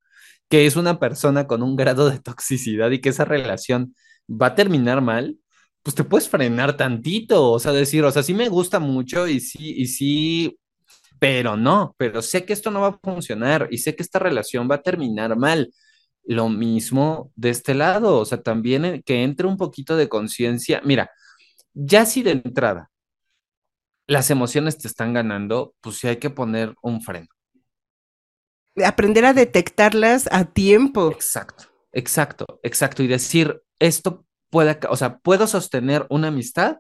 que 0.50 0.66
es 0.66 0.78
una 0.78 1.00
persona 1.00 1.48
con 1.48 1.64
un 1.64 1.76
grado 1.76 2.10
de 2.10 2.20
toxicidad 2.20 2.92
y 2.92 3.02
que 3.02 3.10
esa 3.10 3.26
relación 3.26 3.96
va 4.30 4.48
a 4.48 4.56
terminar 4.56 5.02
mal, 5.02 5.38
pues 5.84 5.96
te 5.96 6.04
puedes 6.06 6.30
frenar 6.30 6.78
tantito, 6.78 7.52
o 7.52 7.60
sea, 7.60 7.74
decir, 7.74 8.04
o 8.06 8.12
sea, 8.12 8.24
sí 8.24 8.34
me 8.34 8.50
gusta 8.50 8.80
mucho 8.80 9.28
y 9.28 9.40
sí, 9.42 9.74
y 9.78 9.88
sí, 9.88 10.58
pero 11.20 11.58
no, 11.58 11.96
pero 11.98 12.22
sé 12.22 12.46
que 12.46 12.54
esto 12.54 12.72
no 12.72 12.82
va 12.82 12.90
a 12.90 13.00
funcionar 13.04 13.68
y 13.72 13.80
sé 13.80 13.96
que 13.96 14.04
esta 14.04 14.20
relación 14.20 14.70
va 14.72 14.76
a 14.76 14.82
terminar 14.84 15.38
mal. 15.38 15.74
Lo 16.24 16.50
mismo 16.50 17.32
de 17.36 17.50
este 17.52 17.74
lado, 17.76 18.20
o 18.20 18.26
sea, 18.26 18.42
también 18.42 18.86
eh, 18.86 19.04
que 19.06 19.24
entre 19.24 19.48
un 19.48 19.58
poquito 19.58 19.98
de 19.98 20.10
conciencia. 20.10 20.82
Mira, 20.86 21.12
ya 21.74 22.06
si 22.06 22.24
de 22.24 22.32
entrada 22.32 22.90
las 24.08 24.30
emociones 24.30 24.78
te 24.78 24.88
están 24.88 25.14
ganando, 25.14 25.74
pues 25.82 25.98
sí 25.98 26.08
hay 26.08 26.18
que 26.18 26.30
poner 26.30 26.76
un 26.82 27.02
freno. 27.02 27.28
Aprender 28.84 29.26
a 29.26 29.34
detectarlas 29.34 30.28
a 30.32 30.46
tiempo. 30.46 31.12
Exacto, 31.12 31.66
exacto, 31.92 32.60
exacto. 32.64 33.04
Y 33.04 33.08
decir, 33.08 33.62
esto 33.80 34.26
puede, 34.50 34.80
o 34.90 34.96
sea, 34.98 35.20
puedo 35.20 35.48
sostener 35.48 36.06
una 36.10 36.28
amistad 36.28 36.80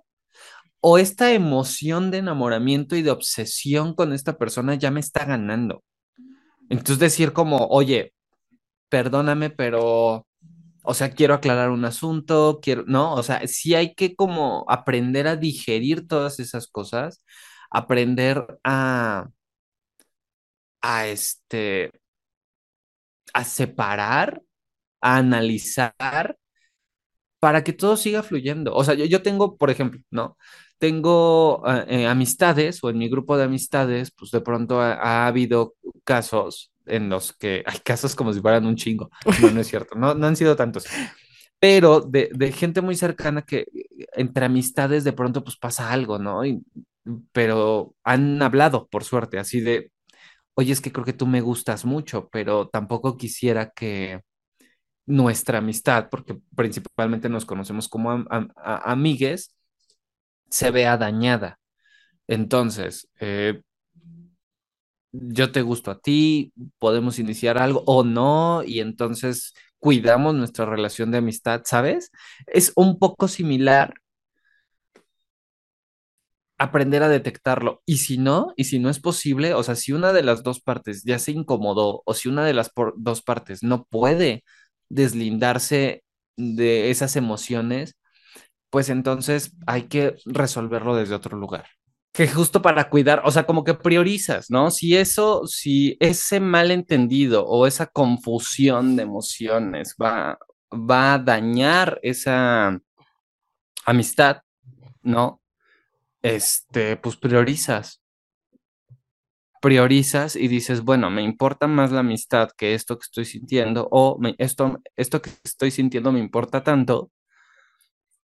o 0.81 0.97
esta 0.97 1.31
emoción 1.31 2.11
de 2.11 2.17
enamoramiento 2.17 2.95
y 2.95 3.01
de 3.01 3.11
obsesión 3.11 3.93
con 3.93 4.13
esta 4.13 4.37
persona 4.37 4.75
ya 4.75 4.91
me 4.91 4.99
está 4.99 5.25
ganando. 5.25 5.83
Entonces 6.69 6.99
decir 6.99 7.33
como, 7.33 7.67
oye, 7.67 8.13
perdóname, 8.89 9.51
pero 9.51 10.25
o 10.83 10.93
sea, 10.93 11.11
quiero 11.11 11.33
aclarar 11.35 11.69
un 11.71 11.85
asunto, 11.85 12.59
quiero, 12.61 12.83
¿no? 12.87 13.13
O 13.15 13.23
sea, 13.23 13.47
sí 13.47 13.75
hay 13.75 13.93
que 13.95 14.15
como 14.15 14.65
aprender 14.69 15.27
a 15.27 15.35
digerir 15.35 16.07
todas 16.07 16.39
esas 16.39 16.67
cosas, 16.67 17.21
aprender 17.71 18.45
a, 18.63 19.29
a 20.81 21.07
este, 21.07 21.91
a 23.33 23.43
separar, 23.43 24.41
a 25.01 25.17
analizar 25.17 26.37
para 27.39 27.63
que 27.63 27.73
todo 27.73 27.97
siga 27.97 28.23
fluyendo. 28.23 28.73
O 28.75 28.83
sea, 28.83 28.93
yo, 28.95 29.21
tengo, 29.23 29.57
por 29.57 29.69
ejemplo, 29.69 30.01
¿no? 30.11 30.37
Tengo 30.77 31.63
eh, 31.67 31.85
eh, 32.03 32.07
amistades 32.07 32.83
o 32.83 32.89
en 32.89 32.97
mi 32.99 33.09
grupo 33.09 33.37
de 33.37 33.45
amistades, 33.45 34.11
pues 34.11 34.31
de 34.31 34.41
pronto 34.41 34.79
ha 34.81 35.27
habido 35.27 35.75
casos 36.03 36.70
en 36.85 37.09
los 37.09 37.33
que 37.33 37.63
hay 37.67 37.79
casos 37.79 38.15
como 38.15 38.33
si 38.33 38.41
fueran 38.41 38.65
un 38.65 38.75
chingo. 38.75 39.09
No, 39.41 39.51
no 39.51 39.61
es 39.61 39.67
cierto, 39.67 39.95
no, 39.95 40.13
no 40.13 40.27
han 40.27 40.35
sido 40.35 40.55
tantos. 40.55 40.85
Pero 41.59 42.01
de, 42.01 42.29
de, 42.33 42.51
gente 42.51 42.81
muy 42.81 42.95
cercana 42.95 43.43
que 43.43 43.65
entre 44.13 44.45
amistades 44.45 45.03
de 45.03 45.13
pronto 45.13 45.43
pues 45.43 45.57
pasa 45.57 45.91
algo, 45.91 46.17
¿no? 46.17 46.43
Y, 46.43 46.63
pero 47.31 47.95
han 48.03 48.41
hablado, 48.41 48.87
por 48.87 49.03
suerte, 49.03 49.39
así 49.39 49.61
de, 49.61 49.91
oye, 50.55 50.73
es 50.73 50.81
que 50.81 50.91
creo 50.91 51.05
que 51.05 51.13
tú 51.13 51.27
me 51.27 51.41
gustas 51.41 51.85
mucho, 51.85 52.29
pero 52.31 52.69
tampoco 52.69 53.17
quisiera 53.17 53.71
que 53.71 54.21
nuestra 55.05 55.59
amistad, 55.59 56.09
porque 56.09 56.37
principalmente 56.55 57.29
nos 57.29 57.45
conocemos 57.45 57.89
como 57.89 58.25
amigues, 58.55 59.55
se 60.49 60.71
vea 60.71 60.97
dañada. 60.97 61.59
Entonces, 62.27 63.09
eh, 63.19 63.61
yo 65.11 65.51
te 65.51 65.61
gusto 65.61 65.91
a 65.91 65.99
ti, 65.99 66.53
podemos 66.79 67.19
iniciar 67.19 67.57
algo 67.57 67.83
o 67.85 68.03
no, 68.03 68.63
y 68.63 68.79
entonces 68.79 69.53
cuidamos 69.79 70.35
nuestra 70.35 70.65
relación 70.65 71.11
de 71.11 71.19
amistad, 71.19 71.61
¿sabes? 71.65 72.11
Es 72.47 72.71
un 72.75 72.99
poco 72.99 73.27
similar 73.27 73.93
aprender 76.57 77.01
a 77.03 77.09
detectarlo. 77.09 77.81
Y 77.85 77.97
si 77.97 78.17
no, 78.17 78.53
y 78.55 78.65
si 78.65 78.79
no 78.79 78.89
es 78.89 78.99
posible, 78.99 79.53
o 79.55 79.63
sea, 79.63 79.75
si 79.75 79.93
una 79.93 80.13
de 80.13 80.23
las 80.23 80.43
dos 80.43 80.61
partes 80.61 81.03
ya 81.03 81.17
se 81.19 81.31
incomodó 81.31 82.03
o 82.05 82.13
si 82.13 82.29
una 82.29 82.45
de 82.45 82.53
las 82.53 82.71
dos 82.97 83.21
partes 83.23 83.63
no 83.63 83.85
puede 83.85 84.43
deslindarse 84.89 86.03
de 86.37 86.91
esas 86.91 87.15
emociones, 87.15 87.95
pues 88.69 88.89
entonces 88.89 89.53
hay 89.67 89.83
que 89.89 90.15
resolverlo 90.25 90.95
desde 90.95 91.15
otro 91.15 91.37
lugar 91.37 91.65
que 92.13 92.27
justo 92.27 92.61
para 92.61 92.89
cuidar, 92.89 93.21
o 93.25 93.31
sea, 93.31 93.45
como 93.45 93.63
que 93.63 93.73
priorizas, 93.73 94.51
¿no? 94.51 94.69
Si 94.71 94.97
eso, 94.97 95.47
si 95.47 95.97
ese 95.99 96.39
malentendido 96.39 97.45
o 97.47 97.67
esa 97.67 97.87
confusión 97.87 98.95
de 98.97 99.03
emociones 99.03 99.95
va, 100.01 100.37
va 100.73 101.13
a 101.13 101.19
dañar 101.19 101.99
esa 102.03 102.79
amistad, 103.85 104.41
¿no? 105.03 105.41
Este, 106.21 106.97
pues 106.97 107.17
priorizas. 107.17 108.01
Priorizas 109.61 110.35
y 110.35 110.47
dices, 110.47 110.81
bueno, 110.81 111.09
me 111.11 111.21
importa 111.21 111.67
más 111.67 111.91
la 111.91 111.99
amistad 112.01 112.49
que 112.57 112.73
esto 112.73 112.97
que 112.97 113.03
estoy 113.05 113.25
sintiendo, 113.25 113.87
o 113.91 114.19
esto, 114.37 114.81
esto 114.97 115.21
que 115.21 115.31
estoy 115.43 115.71
sintiendo 115.71 116.11
me 116.11 116.19
importa 116.19 116.63
tanto 116.63 117.11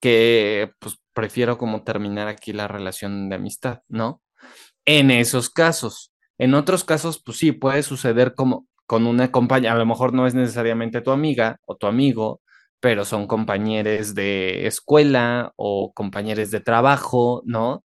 que 0.00 0.72
pues 0.80 1.01
prefiero 1.14 1.58
como 1.58 1.84
terminar 1.84 2.28
aquí 2.28 2.52
la 2.52 2.68
relación 2.68 3.28
de 3.28 3.36
amistad, 3.36 3.82
¿no? 3.88 4.22
En 4.84 5.10
esos 5.10 5.50
casos. 5.50 6.12
En 6.38 6.54
otros 6.54 6.84
casos, 6.84 7.22
pues 7.24 7.38
sí, 7.38 7.52
puede 7.52 7.82
suceder 7.82 8.34
como 8.34 8.66
con 8.86 9.06
una 9.06 9.30
compañera, 9.32 9.74
a 9.74 9.78
lo 9.78 9.86
mejor 9.86 10.12
no 10.12 10.26
es 10.26 10.34
necesariamente 10.34 11.00
tu 11.00 11.12
amiga 11.12 11.58
o 11.66 11.76
tu 11.76 11.86
amigo, 11.86 12.42
pero 12.80 13.04
son 13.04 13.26
compañeros 13.26 14.14
de 14.14 14.66
escuela 14.66 15.52
o 15.56 15.92
compañeros 15.94 16.50
de 16.50 16.60
trabajo, 16.60 17.42
¿no? 17.46 17.84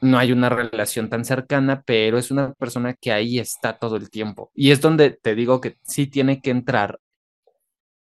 No 0.00 0.18
hay 0.18 0.32
una 0.32 0.48
relación 0.48 1.08
tan 1.10 1.24
cercana, 1.24 1.82
pero 1.84 2.18
es 2.18 2.30
una 2.30 2.54
persona 2.54 2.94
que 2.94 3.12
ahí 3.12 3.38
está 3.38 3.78
todo 3.78 3.96
el 3.96 4.10
tiempo. 4.10 4.50
Y 4.54 4.70
es 4.70 4.80
donde 4.80 5.10
te 5.10 5.34
digo 5.34 5.60
que 5.60 5.76
sí 5.82 6.06
tiene 6.06 6.40
que 6.40 6.50
entrar 6.50 7.00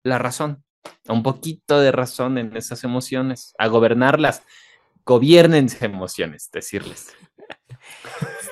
la 0.03 0.17
razón 0.17 0.63
un 1.07 1.23
poquito 1.23 1.79
de 1.79 1.91
razón 1.91 2.37
en 2.37 2.55
esas 2.55 2.83
emociones, 2.83 3.53
a 3.57 3.67
gobernarlas. 3.67 4.43
Gobiernen 5.05 5.69
emociones, 5.81 6.49
decirles. 6.51 7.07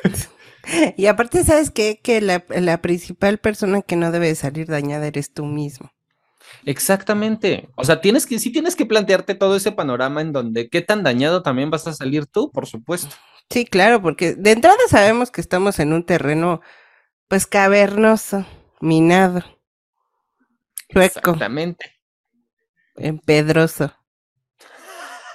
Y 0.98 1.06
aparte, 1.06 1.46
¿sabes 1.46 1.72
qué? 1.72 2.02
Que 2.04 2.20
la, 2.20 2.44
la 2.50 2.82
principal 2.82 3.38
persona 3.38 3.82
que 3.82 3.96
no 3.96 4.12
debe 4.12 4.36
salir 4.36 4.68
dañada 4.68 5.08
eres 5.08 5.34
tú 5.34 5.46
mismo. 5.46 5.94
Exactamente. 6.66 7.70
O 7.76 7.84
sea, 7.84 8.02
tienes 8.02 8.26
que, 8.26 8.40
sí 8.40 8.52
tienes 8.52 8.76
que 8.76 8.86
plantearte 8.86 9.36
todo 9.36 9.56
ese 9.56 9.72
panorama 9.72 10.22
en 10.22 10.34
donde 10.34 10.70
qué 10.70 10.82
tan 10.82 11.04
dañado 11.04 11.42
también 11.42 11.70
vas 11.70 11.88
a 11.88 11.94
salir 11.94 12.26
tú, 12.26 12.52
por 12.52 12.68
supuesto. 12.68 13.16
Sí, 13.50 13.66
claro, 13.66 14.02
porque 14.02 14.34
de 14.36 14.52
entrada 14.52 14.78
sabemos 14.90 15.32
que 15.32 15.42
estamos 15.42 15.80
en 15.80 15.94
un 15.94 16.06
terreno, 16.06 16.62
pues, 17.28 17.48
cavernoso, 17.48 18.46
minado. 18.82 19.44
Exactamente. 20.90 21.97
Empedroso. 22.98 23.94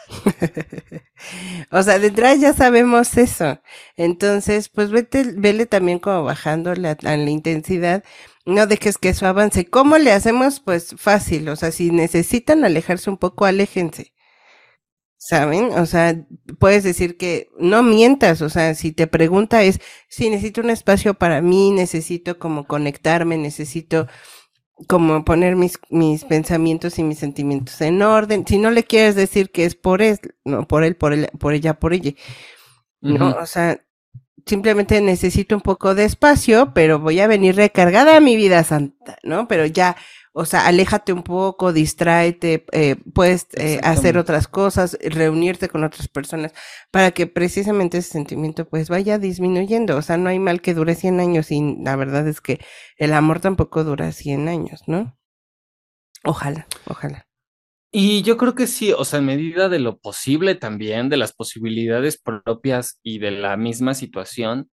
o 1.70 1.82
sea, 1.82 1.98
de 1.98 2.08
entrada 2.08 2.34
ya 2.34 2.52
sabemos 2.52 3.16
eso. 3.16 3.60
Entonces, 3.96 4.68
pues 4.68 4.90
vete, 4.90 5.24
vele 5.36 5.66
también 5.66 5.98
como 5.98 6.24
bajando 6.24 6.74
la, 6.74 6.96
la 7.00 7.16
intensidad. 7.16 8.04
No 8.44 8.66
dejes 8.66 8.98
que 8.98 9.10
eso 9.10 9.26
avance. 9.26 9.66
¿Cómo 9.66 9.98
le 9.98 10.12
hacemos? 10.12 10.60
Pues 10.60 10.94
fácil. 10.98 11.48
O 11.48 11.56
sea, 11.56 11.72
si 11.72 11.90
necesitan 11.90 12.64
alejarse 12.64 13.10
un 13.10 13.18
poco, 13.18 13.44
aléjense. 13.46 14.12
¿Saben? 15.16 15.66
O 15.78 15.86
sea, 15.86 16.16
puedes 16.58 16.82
decir 16.82 17.16
que 17.16 17.48
no 17.56 17.84
mientas, 17.84 18.42
o 18.42 18.48
sea, 18.48 18.74
si 18.74 18.90
te 18.90 19.06
pregunta 19.06 19.62
es, 19.62 19.78
si 20.08 20.28
necesito 20.30 20.62
un 20.62 20.70
espacio 20.70 21.14
para 21.14 21.40
mí, 21.40 21.70
necesito 21.70 22.40
como 22.40 22.66
conectarme, 22.66 23.38
necesito 23.38 24.08
como 24.88 25.24
poner 25.24 25.56
mis, 25.56 25.78
mis 25.90 26.24
pensamientos 26.24 26.98
y 26.98 27.02
mis 27.02 27.18
sentimientos 27.18 27.80
en 27.80 28.02
orden. 28.02 28.44
Si 28.46 28.58
no 28.58 28.70
le 28.70 28.84
quieres 28.84 29.14
decir 29.14 29.50
que 29.50 29.64
es 29.64 29.74
por 29.74 30.02
él, 30.02 30.18
no, 30.44 30.66
por 30.66 30.84
él, 30.84 30.96
por 30.96 31.12
él, 31.12 31.28
por 31.38 31.54
ella, 31.54 31.74
por 31.74 31.92
ella. 31.92 32.12
No, 33.00 33.30
o 33.30 33.46
sea, 33.46 33.80
simplemente 34.46 35.00
necesito 35.00 35.54
un 35.54 35.60
poco 35.60 35.94
de 35.94 36.04
espacio, 36.04 36.72
pero 36.74 36.98
voy 36.98 37.20
a 37.20 37.26
venir 37.26 37.56
recargada 37.56 38.16
a 38.16 38.20
mi 38.20 38.36
vida 38.36 38.62
santa, 38.64 39.18
¿no? 39.22 39.48
Pero 39.48 39.66
ya, 39.66 39.96
o 40.34 40.46
sea, 40.46 40.66
aléjate 40.66 41.12
un 41.12 41.22
poco, 41.22 41.72
distráete, 41.72 42.64
eh, 42.72 42.96
puedes 43.14 43.48
eh, 43.52 43.80
hacer 43.82 44.16
otras 44.16 44.48
cosas, 44.48 44.96
reunirte 45.02 45.68
con 45.68 45.84
otras 45.84 46.08
personas 46.08 46.52
para 46.90 47.10
que 47.10 47.26
precisamente 47.26 47.98
ese 47.98 48.10
sentimiento 48.10 48.66
pues 48.66 48.88
vaya 48.88 49.18
disminuyendo. 49.18 49.96
O 49.96 50.02
sea, 50.02 50.16
no 50.16 50.30
hay 50.30 50.38
mal 50.38 50.62
que 50.62 50.72
dure 50.74 50.94
100 50.94 51.20
años 51.20 51.50
y 51.50 51.76
la 51.82 51.96
verdad 51.96 52.26
es 52.26 52.40
que 52.40 52.60
el 52.96 53.12
amor 53.12 53.40
tampoco 53.40 53.84
dura 53.84 54.10
100 54.10 54.48
años, 54.48 54.82
¿no? 54.86 55.18
Ojalá, 56.24 56.66
ojalá. 56.86 57.26
Y 57.90 58.22
yo 58.22 58.38
creo 58.38 58.54
que 58.54 58.66
sí, 58.66 58.92
o 58.92 59.04
sea, 59.04 59.18
en 59.18 59.26
medida 59.26 59.68
de 59.68 59.80
lo 59.80 59.98
posible 59.98 60.54
también, 60.54 61.10
de 61.10 61.18
las 61.18 61.34
posibilidades 61.34 62.16
propias 62.16 62.98
y 63.02 63.18
de 63.18 63.32
la 63.32 63.58
misma 63.58 63.92
situación, 63.92 64.70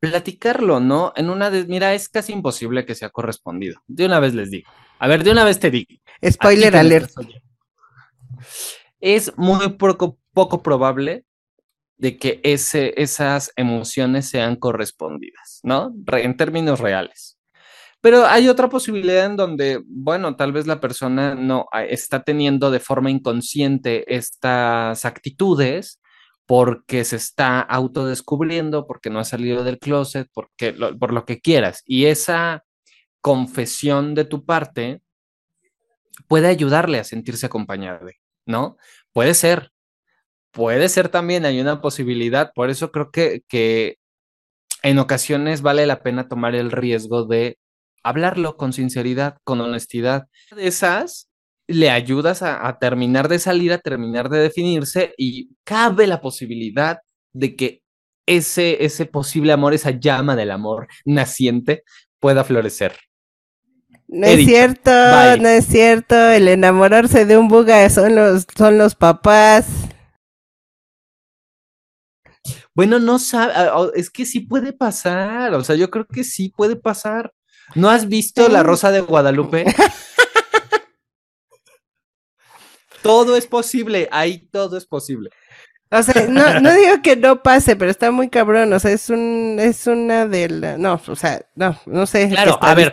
platicarlo, 0.00 0.80
¿no? 0.80 1.12
En 1.14 1.30
una 1.30 1.50
de, 1.50 1.64
mira, 1.66 1.94
es 1.94 2.08
casi 2.08 2.32
imposible 2.32 2.84
que 2.84 2.96
sea 2.96 3.10
correspondido. 3.10 3.80
De 3.86 4.06
una 4.06 4.18
vez 4.18 4.34
les 4.34 4.50
digo. 4.50 4.68
A 4.98 5.08
ver, 5.08 5.24
de 5.24 5.30
una 5.30 5.44
vez 5.44 5.58
te 5.60 5.70
digo. 5.70 5.94
Spoiler 6.24 6.76
alert. 6.76 7.10
Es 9.00 9.36
muy 9.36 9.68
poco, 9.70 10.18
poco 10.32 10.62
probable 10.62 11.24
de 11.98 12.18
que 12.18 12.40
ese, 12.42 12.94
esas 13.00 13.52
emociones 13.56 14.28
sean 14.28 14.56
correspondidas, 14.56 15.60
¿no? 15.62 15.94
en 16.06 16.36
términos 16.36 16.80
reales. 16.80 17.38
Pero 18.00 18.26
hay 18.26 18.48
otra 18.48 18.68
posibilidad 18.68 19.26
en 19.26 19.36
donde, 19.36 19.82
bueno, 19.86 20.36
tal 20.36 20.52
vez 20.52 20.66
la 20.66 20.80
persona 20.80 21.34
no 21.34 21.66
ah, 21.72 21.84
está 21.84 22.22
teniendo 22.22 22.70
de 22.70 22.80
forma 22.80 23.10
inconsciente 23.10 24.14
estas 24.14 25.04
actitudes 25.04 26.00
porque 26.46 27.04
se 27.04 27.16
está 27.16 27.60
autodescubriendo, 27.60 28.86
porque 28.86 29.10
no 29.10 29.18
ha 29.18 29.24
salido 29.24 29.64
del 29.64 29.78
closet, 29.78 30.28
porque 30.32 30.72
por 30.72 31.12
lo 31.12 31.24
que 31.24 31.40
quieras. 31.40 31.82
Y 31.84 32.04
esa 32.04 32.65
confesión 33.26 34.14
de 34.14 34.24
tu 34.24 34.44
parte 34.44 35.02
puede 36.28 36.46
ayudarle 36.46 37.00
a 37.00 37.04
sentirse 37.04 37.46
acompañado, 37.46 38.06
¿no? 38.46 38.76
Puede 39.12 39.34
ser, 39.34 39.72
puede 40.52 40.88
ser 40.88 41.08
también, 41.08 41.44
hay 41.44 41.60
una 41.60 41.80
posibilidad, 41.80 42.52
por 42.54 42.70
eso 42.70 42.92
creo 42.92 43.10
que, 43.10 43.42
que 43.48 43.96
en 44.84 45.00
ocasiones 45.00 45.60
vale 45.60 45.86
la 45.86 46.04
pena 46.04 46.28
tomar 46.28 46.54
el 46.54 46.70
riesgo 46.70 47.24
de 47.24 47.58
hablarlo 48.04 48.56
con 48.56 48.72
sinceridad, 48.72 49.38
con 49.42 49.60
honestidad. 49.60 50.28
De 50.54 50.68
esas, 50.68 51.28
le 51.66 51.90
ayudas 51.90 52.42
a, 52.42 52.78
terminar 52.78 53.26
de 53.26 53.40
salir, 53.40 53.72
a 53.72 53.78
terminar 53.78 54.28
de 54.28 54.38
definirse 54.38 55.14
y 55.18 55.50
cabe 55.64 56.06
la 56.06 56.20
posibilidad 56.20 57.00
de 57.32 57.56
que 57.56 57.82
ese, 58.24 58.84
ese 58.84 59.04
posible 59.04 59.52
amor, 59.52 59.74
esa 59.74 59.90
llama 59.90 60.36
del 60.36 60.52
amor 60.52 60.86
naciente 61.04 61.82
pueda 62.20 62.44
florecer. 62.44 62.96
No 64.08 64.26
es 64.26 64.46
cierto, 64.46 64.90
no 64.90 65.48
es 65.48 65.66
cierto. 65.66 66.14
El 66.14 66.48
enamorarse 66.48 67.26
de 67.26 67.36
un 67.36 67.48
buga 67.48 67.88
son 67.90 68.14
los, 68.14 68.46
son 68.56 68.78
los 68.78 68.94
papás. 68.94 69.66
Bueno, 72.74 72.98
no 72.98 73.18
sabe, 73.18 73.54
es 73.94 74.10
que 74.10 74.26
sí 74.26 74.40
puede 74.40 74.72
pasar, 74.72 75.54
o 75.54 75.64
sea, 75.64 75.76
yo 75.76 75.90
creo 75.90 76.06
que 76.06 76.24
sí 76.24 76.52
puede 76.54 76.76
pasar. 76.76 77.32
¿No 77.74 77.88
has 77.88 78.06
visto 78.06 78.48
La 78.48 78.62
Rosa 78.62 78.90
de 78.90 79.00
Guadalupe? 79.00 79.64
todo 83.02 83.34
es 83.34 83.46
posible, 83.46 84.08
ahí 84.12 84.46
todo 84.48 84.76
es 84.76 84.84
posible. 84.84 85.30
O 85.88 86.02
sea, 86.02 86.26
no, 86.26 86.58
no 86.60 86.74
digo 86.74 87.00
que 87.00 87.14
no 87.14 87.40
pase, 87.42 87.76
pero 87.76 87.88
está 87.90 88.10
muy 88.10 88.28
cabrón. 88.28 88.72
O 88.72 88.80
sea, 88.80 88.90
es 88.90 89.08
un, 89.08 89.58
es 89.60 89.86
una 89.86 90.26
de 90.26 90.48
las, 90.48 90.76
no, 90.78 91.00
o 91.06 91.14
sea, 91.14 91.46
no, 91.54 91.78
no 91.86 92.06
sé. 92.06 92.28
Claro, 92.28 92.58
a 92.60 92.74
ver, 92.74 92.90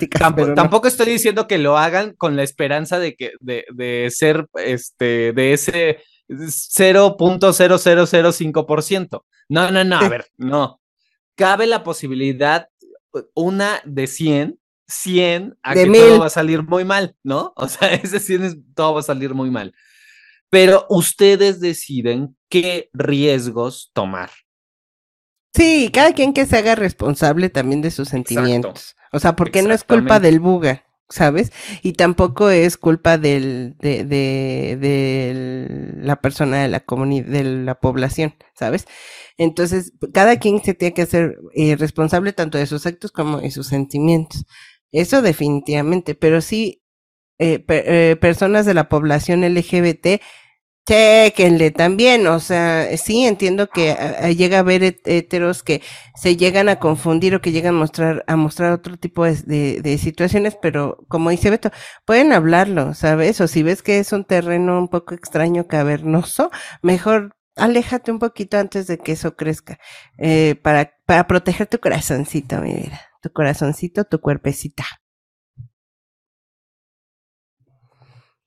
tampoco, 0.55 0.87
estoy 0.87 1.07
diciendo 1.07 1.47
que 1.47 1.57
lo 1.57 1.75
hagan 1.77 2.13
con 2.13 2.35
la 2.35 2.43
esperanza 2.43 2.99
de 2.99 3.15
que, 3.15 3.31
de, 3.39 3.65
de 3.73 4.09
ser, 4.11 4.45
este, 4.55 5.33
de 5.33 5.53
ese 5.53 6.03
0.0005%. 6.29 9.23
No, 9.49 9.71
no, 9.71 9.83
no, 9.83 9.97
a 9.97 10.09
ver, 10.09 10.27
no. 10.37 10.79
Cabe 11.35 11.65
la 11.65 11.83
posibilidad, 11.83 12.69
una 13.33 13.81
de 13.85 14.05
100, 14.05 14.59
100 14.87 15.57
a 15.63 15.73
que 15.73 15.87
todo 15.87 16.19
va 16.19 16.27
a 16.27 16.29
salir 16.29 16.61
muy 16.61 16.85
mal, 16.85 17.15
¿no? 17.23 17.53
O 17.55 17.67
sea, 17.67 17.87
ese 17.93 18.19
100 18.19 18.43
es, 18.43 18.55
todo 18.75 18.93
va 18.93 18.99
a 18.99 19.03
salir 19.03 19.33
muy 19.33 19.49
mal 19.49 19.73
pero 20.53 20.85
ustedes 20.87 21.59
deciden 21.59 22.37
qué 22.53 22.91
riesgos 22.93 23.89
tomar. 23.93 24.29
Sí, 25.55 25.89
cada 25.91 26.13
quien 26.13 26.33
que 26.33 26.45
se 26.45 26.55
haga 26.55 26.75
responsable 26.75 27.49
también 27.49 27.81
de 27.81 27.89
sus 27.89 28.09
sentimientos. 28.09 28.95
O 29.11 29.17
sea, 29.17 29.35
porque 29.35 29.63
no 29.63 29.73
es 29.73 29.83
culpa 29.83 30.19
del 30.19 30.39
buga, 30.39 30.85
¿sabes? 31.09 31.51
Y 31.81 31.93
tampoco 31.93 32.51
es 32.51 32.77
culpa 32.77 33.17
del, 33.17 33.75
de, 33.79 34.05
de, 34.05 35.95
la 35.97 36.21
persona 36.21 36.61
de 36.61 36.67
la 36.67 36.81
comunidad, 36.81 37.25
de 37.25 37.43
la 37.43 37.79
población, 37.79 38.35
¿sabes? 38.53 38.85
Entonces, 39.39 39.93
cada 40.13 40.37
quien 40.37 40.63
se 40.63 40.75
tiene 40.75 40.93
que 40.93 41.01
hacer 41.01 41.39
eh, 41.55 41.75
responsable 41.75 42.33
tanto 42.33 42.59
de 42.59 42.67
sus 42.67 42.85
actos 42.85 43.11
como 43.11 43.41
de 43.41 43.49
sus 43.49 43.65
sentimientos. 43.65 44.45
Eso 44.91 45.23
definitivamente, 45.23 46.13
pero 46.13 46.39
sí, 46.39 46.83
eh, 47.39 47.65
eh, 47.67 48.15
personas 48.21 48.67
de 48.67 48.75
la 48.75 48.89
población 48.89 49.41
LGBT 49.41 50.21
Chequenle 50.85 51.71
también, 51.71 52.27
o 52.27 52.41
sea, 52.41 52.97
sí 52.97 53.23
entiendo 53.25 53.69
que 53.69 53.91
ah, 53.91 54.17
ah, 54.23 54.31
llega 54.31 54.57
a 54.57 54.59
haber 54.59 54.83
heteros 55.05 55.63
que 55.63 55.81
se 56.13 56.35
llegan 56.35 56.67
a 56.67 56.77
confundir 56.77 57.33
o 57.35 57.41
que 57.41 57.53
llegan 57.53 57.75
a 57.75 57.77
mostrar, 57.79 58.25
a 58.27 58.35
mostrar 58.35 58.73
otro 58.73 58.97
tipo 58.97 59.23
de, 59.23 59.81
de, 59.81 59.97
situaciones, 59.97 60.57
pero 60.61 60.97
como 61.07 61.29
dice 61.29 61.49
Beto, 61.49 61.71
pueden 62.03 62.33
hablarlo, 62.33 62.93
¿sabes? 62.95 63.39
O 63.39 63.47
si 63.47 63.63
ves 63.63 63.81
que 63.81 63.99
es 63.99 64.11
un 64.11 64.25
terreno 64.25 64.77
un 64.77 64.89
poco 64.89 65.15
extraño, 65.15 65.67
cavernoso, 65.67 66.51
mejor 66.81 67.37
aléjate 67.55 68.11
un 68.11 68.19
poquito 68.19 68.57
antes 68.57 68.85
de 68.87 68.97
que 68.97 69.13
eso 69.13 69.37
crezca, 69.37 69.79
eh, 70.17 70.55
para, 70.61 70.93
para 71.05 71.27
proteger 71.27 71.67
tu 71.67 71.79
corazoncito, 71.79 72.59
mi 72.59 72.73
vida, 72.73 73.01
tu 73.21 73.31
corazoncito, 73.31 74.03
tu 74.03 74.19
cuerpecita. 74.19 74.83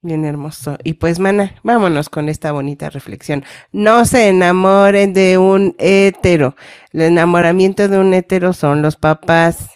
Bien 0.06 0.24
hermoso. 0.24 0.78
Y 0.84 0.92
pues, 0.92 1.18
mana, 1.18 1.56
vámonos 1.64 2.08
con 2.08 2.28
esta 2.28 2.52
bonita 2.52 2.90
reflexión. 2.90 3.44
No 3.72 4.04
se 4.04 4.28
enamoren 4.28 5.12
de 5.12 5.36
un 5.36 5.74
hétero. 5.80 6.54
El 6.92 7.00
enamoramiento 7.00 7.88
de 7.88 7.98
un 7.98 8.14
hétero 8.14 8.52
son 8.52 8.82
los 8.82 8.94
papás. 8.94 9.68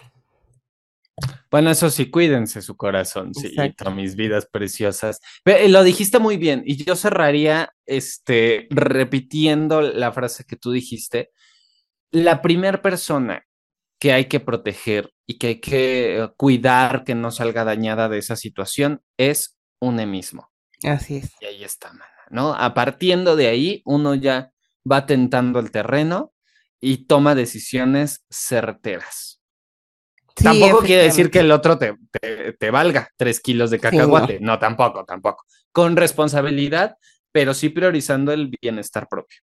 Bueno, 1.51 1.73
eso 1.73 1.91
sí, 1.91 2.11
cuídense 2.11 2.63
su 2.63 2.77
corazón, 2.77 3.35
sí, 3.35 3.57
mis 3.93 4.15
vidas 4.15 4.47
preciosas. 4.47 5.19
Eh, 5.45 5.69
lo 5.69 5.83
dijiste 5.83 6.21
muy 6.21 6.37
bien, 6.37 6.63
y 6.65 6.77
yo 6.85 6.95
cerraría 6.95 7.75
este, 7.85 8.69
repitiendo 8.71 9.81
la 9.81 10.13
frase 10.13 10.45
que 10.45 10.55
tú 10.55 10.71
dijiste. 10.71 11.33
La 12.13 12.41
primera 12.41 12.81
persona 12.81 13.45
que 13.99 14.13
hay 14.13 14.27
que 14.27 14.39
proteger 14.39 15.11
y 15.27 15.39
que 15.39 15.47
hay 15.49 15.61
que 15.61 16.31
cuidar 16.37 17.03
que 17.03 17.17
no 17.17 17.33
salga 17.33 17.65
dañada 17.65 18.09
de 18.09 18.19
esa 18.19 18.37
situación 18.37 19.03
es 19.19 19.60
une 19.81 20.07
mismo. 20.07 20.51
Así 20.85 21.17
es. 21.17 21.33
Y 21.41 21.47
ahí 21.47 21.65
está, 21.65 21.93
¿no? 22.31 22.55
A 22.55 22.75
partiendo 22.75 23.37
de 23.37 23.49
ahí, 23.49 23.83
uno 23.85 24.15
ya 24.15 24.53
va 24.91 25.07
tentando 25.07 25.59
el 25.59 25.71
terreno 25.71 26.33
y 26.81 27.07
toma 27.07 27.35
decisiones 27.35 28.25
certeras. 28.31 29.41
tampoco 30.35 30.81
quiere 30.81 31.03
decir 31.03 31.31
que 31.31 31.41
el 31.41 31.51
otro 31.53 31.77
te, 31.77 31.97
te, 32.59 32.71
valga 32.71 33.11
tres 33.17 33.41
kilos 33.41 33.71
de 33.71 33.79
cacahuate. 33.79 34.39
no. 34.41 34.59
tampoco, 34.59 35.05
tampoco. 35.05 35.45
Con 35.73 35.97
responsabilidad, 35.97 36.97
pero 37.33 37.53
sí 37.53 37.69
priorizando 37.69 38.33
el 38.33 38.51
bienestar 38.61 39.07
propio. 39.09 39.39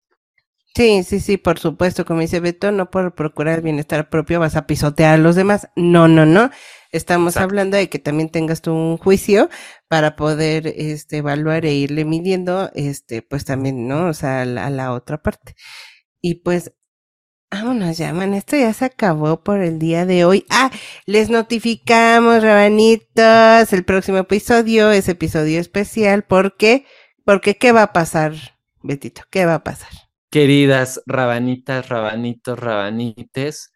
Sí, 0.75 1.03
sí, 1.03 1.19
sí, 1.19 1.37
por 1.37 1.59
supuesto, 1.59 2.03
como 2.03 2.21
dice 2.21 2.39
Beto, 2.39 2.71
no 2.71 2.89
por 2.89 3.13
procurar 3.13 3.59
el 3.59 3.63
bienestar 3.63 4.09
propio 4.09 4.39
vas 4.39 4.55
a 4.55 4.65
pisotear 4.65 5.15
a 5.15 5.17
los 5.17 5.35
demás. 5.35 5.69
No, 5.75 6.07
no, 6.07 6.25
no. 6.25 6.49
Estamos 6.93 7.37
hablando 7.37 7.75
de 7.75 7.89
que 7.89 7.97
también 7.97 8.29
tengas 8.29 8.61
tú 8.61 8.71
un 8.71 8.97
juicio 8.99 9.49
para 9.87 10.15
poder 10.15 10.67
este, 10.67 11.17
evaluar 11.17 11.65
e 11.65 11.73
irle 11.73 12.05
midiendo, 12.05 12.69
este, 12.75 13.23
pues 13.23 13.45
también, 13.45 13.87
¿no? 13.87 14.09
O 14.09 14.13
sea, 14.13 14.43
a 14.43 14.45
la, 14.45 14.93
otra 14.93 15.19
parte. 15.19 15.55
Y 16.21 16.35
pues, 16.43 16.71
vámonos 17.49 17.97
ya, 17.97 18.13
man, 18.13 18.35
esto 18.35 18.55
ya 18.57 18.71
se 18.73 18.85
acabó 18.85 19.43
por 19.43 19.61
el 19.61 19.79
día 19.79 20.05
de 20.05 20.23
hoy. 20.23 20.45
Ah, 20.51 20.69
les 21.07 21.31
notificamos, 21.31 22.43
rabanitos, 22.43 23.73
el 23.73 23.83
próximo 23.85 24.19
episodio 24.19 24.91
es 24.91 25.09
episodio 25.09 25.59
especial. 25.59 26.23
¿Por 26.23 26.57
qué? 26.57 26.85
Porque, 27.25 27.57
¿qué 27.57 27.71
va 27.71 27.83
a 27.83 27.93
pasar, 27.93 28.33
Betito? 28.83 29.23
¿Qué 29.31 29.47
va 29.47 29.55
a 29.55 29.63
pasar? 29.63 29.89
Queridas 30.29 31.01
rabanitas, 31.07 31.89
rabanitos, 31.89 32.59
rabanites, 32.59 33.72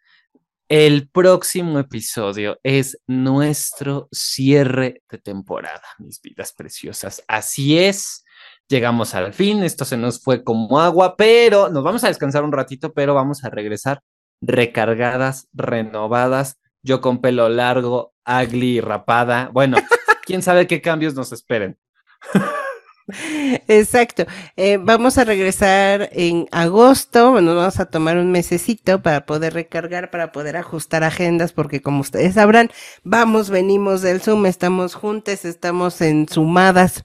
el 0.69 1.09
próximo 1.09 1.79
episodio 1.79 2.59
es 2.63 2.99
nuestro 3.07 4.09
cierre 4.11 5.01
de 5.09 5.17
temporada, 5.17 5.83
mis 5.97 6.21
vidas 6.21 6.53
preciosas. 6.53 7.23
Así 7.27 7.77
es, 7.79 8.25
llegamos 8.67 9.15
al 9.15 9.33
fin, 9.33 9.63
esto 9.63 9.85
se 9.85 9.95
nos 9.95 10.21
fue 10.21 10.43
como 10.43 10.79
agua, 10.79 11.15
pero 11.15 11.69
nos 11.69 11.83
vamos 11.83 12.03
a 12.03 12.09
descansar 12.09 12.43
un 12.43 12.51
ratito, 12.51 12.93
pero 12.93 13.13
vamos 13.13 13.43
a 13.43 13.49
regresar 13.49 14.01
recargadas, 14.41 15.47
renovadas, 15.53 16.57
yo 16.83 16.99
con 17.01 17.21
pelo 17.21 17.47
largo, 17.49 18.13
ugly 18.25 18.77
y 18.77 18.81
rapada. 18.81 19.49
Bueno, 19.53 19.77
quién 20.25 20.41
sabe 20.41 20.67
qué 20.67 20.81
cambios 20.81 21.15
nos 21.15 21.31
esperen. 21.31 21.77
Exacto. 23.67 24.25
Eh, 24.57 24.77
vamos 24.77 25.17
a 25.17 25.23
regresar 25.23 26.09
en 26.11 26.47
agosto, 26.51 27.39
nos 27.41 27.55
vamos 27.55 27.79
a 27.79 27.85
tomar 27.85 28.17
un 28.17 28.31
mesecito 28.31 29.01
para 29.01 29.25
poder 29.25 29.53
recargar, 29.53 30.11
para 30.11 30.31
poder 30.31 30.57
ajustar 30.57 31.03
agendas, 31.03 31.53
porque 31.53 31.81
como 31.81 32.01
ustedes 32.01 32.33
sabrán, 32.35 32.69
vamos, 33.03 33.49
venimos 33.49 34.01
del 34.01 34.21
Zoom, 34.21 34.45
estamos 34.45 34.93
juntos, 34.95 35.45
estamos 35.45 36.01
en 36.01 36.27
sumadas. 36.27 37.03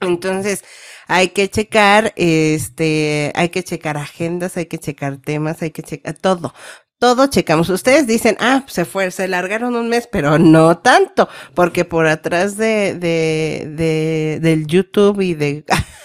Entonces, 0.00 0.64
hay 1.08 1.28
que 1.30 1.48
checar, 1.48 2.12
este, 2.16 3.32
hay 3.36 3.50
que 3.50 3.62
checar 3.64 3.96
agendas, 3.96 4.56
hay 4.56 4.66
que 4.66 4.78
checar 4.78 5.18
temas, 5.18 5.62
hay 5.62 5.70
que 5.70 5.82
checar 5.82 6.14
todo, 6.18 6.54
todo 7.02 7.26
checamos. 7.26 7.68
Ustedes 7.68 8.06
dicen, 8.06 8.36
ah, 8.38 8.62
se 8.68 8.84
fue, 8.84 9.10
se 9.10 9.26
largaron 9.26 9.74
un 9.74 9.88
mes, 9.88 10.06
pero 10.06 10.38
no 10.38 10.78
tanto, 10.78 11.28
porque 11.52 11.84
por 11.84 12.06
atrás 12.06 12.56
de, 12.56 12.94
de, 12.94 13.66
de 13.68 14.38
del 14.40 14.68
YouTube 14.68 15.20
y 15.20 15.34
de 15.34 15.64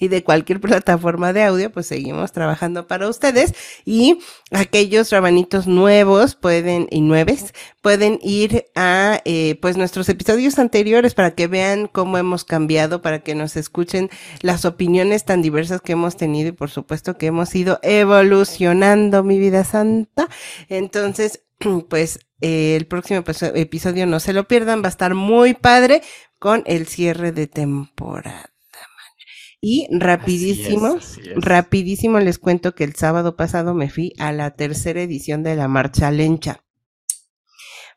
y 0.00 0.08
de 0.08 0.24
cualquier 0.24 0.60
plataforma 0.60 1.32
de 1.32 1.44
audio, 1.44 1.70
pues 1.70 1.86
seguimos 1.86 2.32
trabajando 2.32 2.88
para 2.88 3.08
ustedes. 3.08 3.54
Y 3.84 4.18
aquellos 4.50 5.10
rabanitos 5.10 5.68
nuevos 5.68 6.34
pueden, 6.34 6.88
y 6.90 7.02
nueves, 7.02 7.54
pueden 7.82 8.18
ir 8.22 8.64
a, 8.74 9.20
eh, 9.24 9.56
pues 9.62 9.76
nuestros 9.76 10.08
episodios 10.08 10.58
anteriores 10.58 11.14
para 11.14 11.32
que 11.32 11.46
vean 11.46 11.86
cómo 11.86 12.18
hemos 12.18 12.44
cambiado, 12.44 13.02
para 13.02 13.20
que 13.20 13.34
nos 13.34 13.56
escuchen 13.56 14.10
las 14.40 14.64
opiniones 14.64 15.24
tan 15.24 15.42
diversas 15.42 15.80
que 15.80 15.92
hemos 15.92 16.16
tenido 16.16 16.48
y 16.48 16.52
por 16.52 16.70
supuesto 16.70 17.16
que 17.16 17.26
hemos 17.26 17.54
ido 17.54 17.78
evolucionando, 17.82 19.22
mi 19.22 19.38
vida 19.38 19.62
santa. 19.64 20.28
Entonces, 20.68 21.44
pues 21.88 22.18
eh, 22.40 22.76
el 22.76 22.86
próximo 22.86 23.22
episodio 23.54 24.06
no 24.06 24.20
se 24.20 24.32
lo 24.32 24.48
pierdan, 24.48 24.82
va 24.82 24.86
a 24.86 24.90
estar 24.90 25.14
muy 25.14 25.54
padre 25.54 26.02
con 26.38 26.62
el 26.66 26.86
cierre 26.86 27.32
de 27.32 27.46
temporada. 27.46 28.49
Y 29.60 29.88
rapidísimo, 29.90 30.96
rapidísimo 31.36 32.18
les 32.18 32.38
cuento 32.38 32.74
que 32.74 32.84
el 32.84 32.94
sábado 32.94 33.36
pasado 33.36 33.74
me 33.74 33.90
fui 33.90 34.14
a 34.18 34.32
la 34.32 34.52
tercera 34.52 35.02
edición 35.02 35.42
de 35.42 35.54
la 35.54 35.68
Marcha 35.68 36.10
Lencha. 36.10 36.64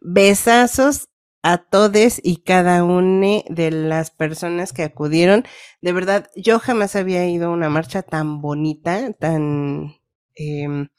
Besazos 0.01 1.07
a 1.41 1.57
todos 1.57 2.19
y 2.21 2.43
cada 2.43 2.83
una 2.83 3.43
de 3.49 3.71
las 3.71 4.11
personas 4.11 4.73
que 4.73 4.83
acudieron. 4.83 5.45
De 5.81 5.93
verdad, 5.93 6.29
yo 6.35 6.59
jamás 6.59 6.97
había 6.97 7.25
ido 7.27 7.47
a 7.47 7.53
una 7.53 7.69
marcha 7.69 8.01
tan 8.01 8.41
bonita, 8.41 9.13
tan 9.13 9.95
eh, 10.35 10.89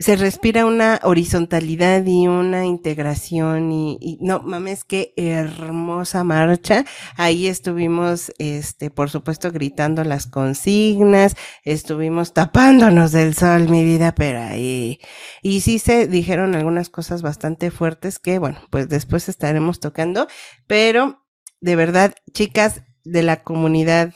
se 0.00 0.14
respira 0.14 0.64
una 0.64 1.00
horizontalidad 1.02 2.04
y 2.06 2.28
una 2.28 2.64
integración 2.66 3.72
y, 3.72 4.18
no 4.20 4.40
mames 4.40 4.84
qué 4.84 5.12
hermosa 5.16 6.22
marcha. 6.22 6.84
Ahí 7.16 7.48
estuvimos 7.48 8.32
este 8.38 8.90
por 8.90 9.10
supuesto 9.10 9.50
gritando 9.50 10.04
las 10.04 10.26
consignas 10.26 11.36
estuvimos 11.64 12.32
tapándonos 12.32 13.12
del 13.12 13.34
sol 13.34 13.68
mi 13.68 13.84
vida 13.84 14.14
pero 14.14 14.40
ahí. 14.40 15.00
Y 15.42 15.62
sí 15.62 15.78
se 15.80 16.06
dijeron 16.06 16.54
algunas 16.54 16.90
cosas 16.90 17.22
bastante 17.22 17.70
fuertes 17.70 18.18
que 18.20 18.38
bueno 18.38 18.60
pues 18.70 18.88
después 18.88 19.28
estaremos 19.28 19.80
tocando 19.80 20.28
pero 20.68 21.24
de 21.60 21.76
verdad 21.76 22.14
chicas 22.32 22.82
de 23.04 23.22
la 23.22 23.42
comunidad 23.42 24.14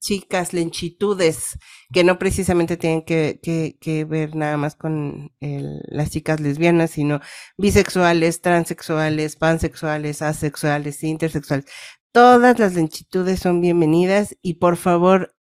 chicas 0.00 0.52
lenchitudes 0.52 1.58
que 1.92 2.04
no 2.04 2.18
precisamente 2.18 2.76
tienen 2.76 3.02
que, 3.04 3.38
que, 3.80 4.04
ver 4.04 4.34
nada 4.34 4.56
más 4.56 4.74
con 4.74 5.32
las 5.40 6.10
chicas 6.10 6.40
lesbianas, 6.40 6.90
sino 6.90 7.20
bisexuales, 7.58 8.40
transexuales, 8.40 9.36
pansexuales, 9.36 10.22
asexuales, 10.22 11.02
intersexuales. 11.04 11.66
Todas 12.12 12.58
las 12.58 12.74
lenchitudes 12.74 13.40
son 13.40 13.60
bienvenidas 13.60 14.36
y 14.42 14.54
por 14.54 14.76
favor, 14.76 15.36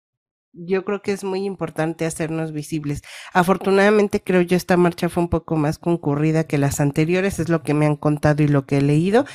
yo 0.52 0.84
creo 0.84 1.02
que 1.02 1.12
es 1.12 1.24
muy 1.24 1.46
importante 1.46 2.06
hacernos 2.06 2.52
visibles. 2.52 3.04
Afortunadamente 3.34 4.24
creo 4.24 4.42
yo 4.42 4.58
esta 4.58 4.76
marcha 4.76 5.08
fue 5.08 5.24
un 5.24 5.30
poco 5.30 5.56
más 5.56 5.78
concurrida 5.78 6.46
que 6.46 6.58
las 6.58 6.80
anteriores, 6.80 7.40
es 7.40 7.50
lo 7.50 7.64
que 7.64 7.74
me 7.74 7.86
han 7.86 7.96
contado 7.96 8.44
y 8.44 8.48
lo 8.48 8.66
que 8.66 8.78
he 8.78 8.82
leído, 8.82 9.26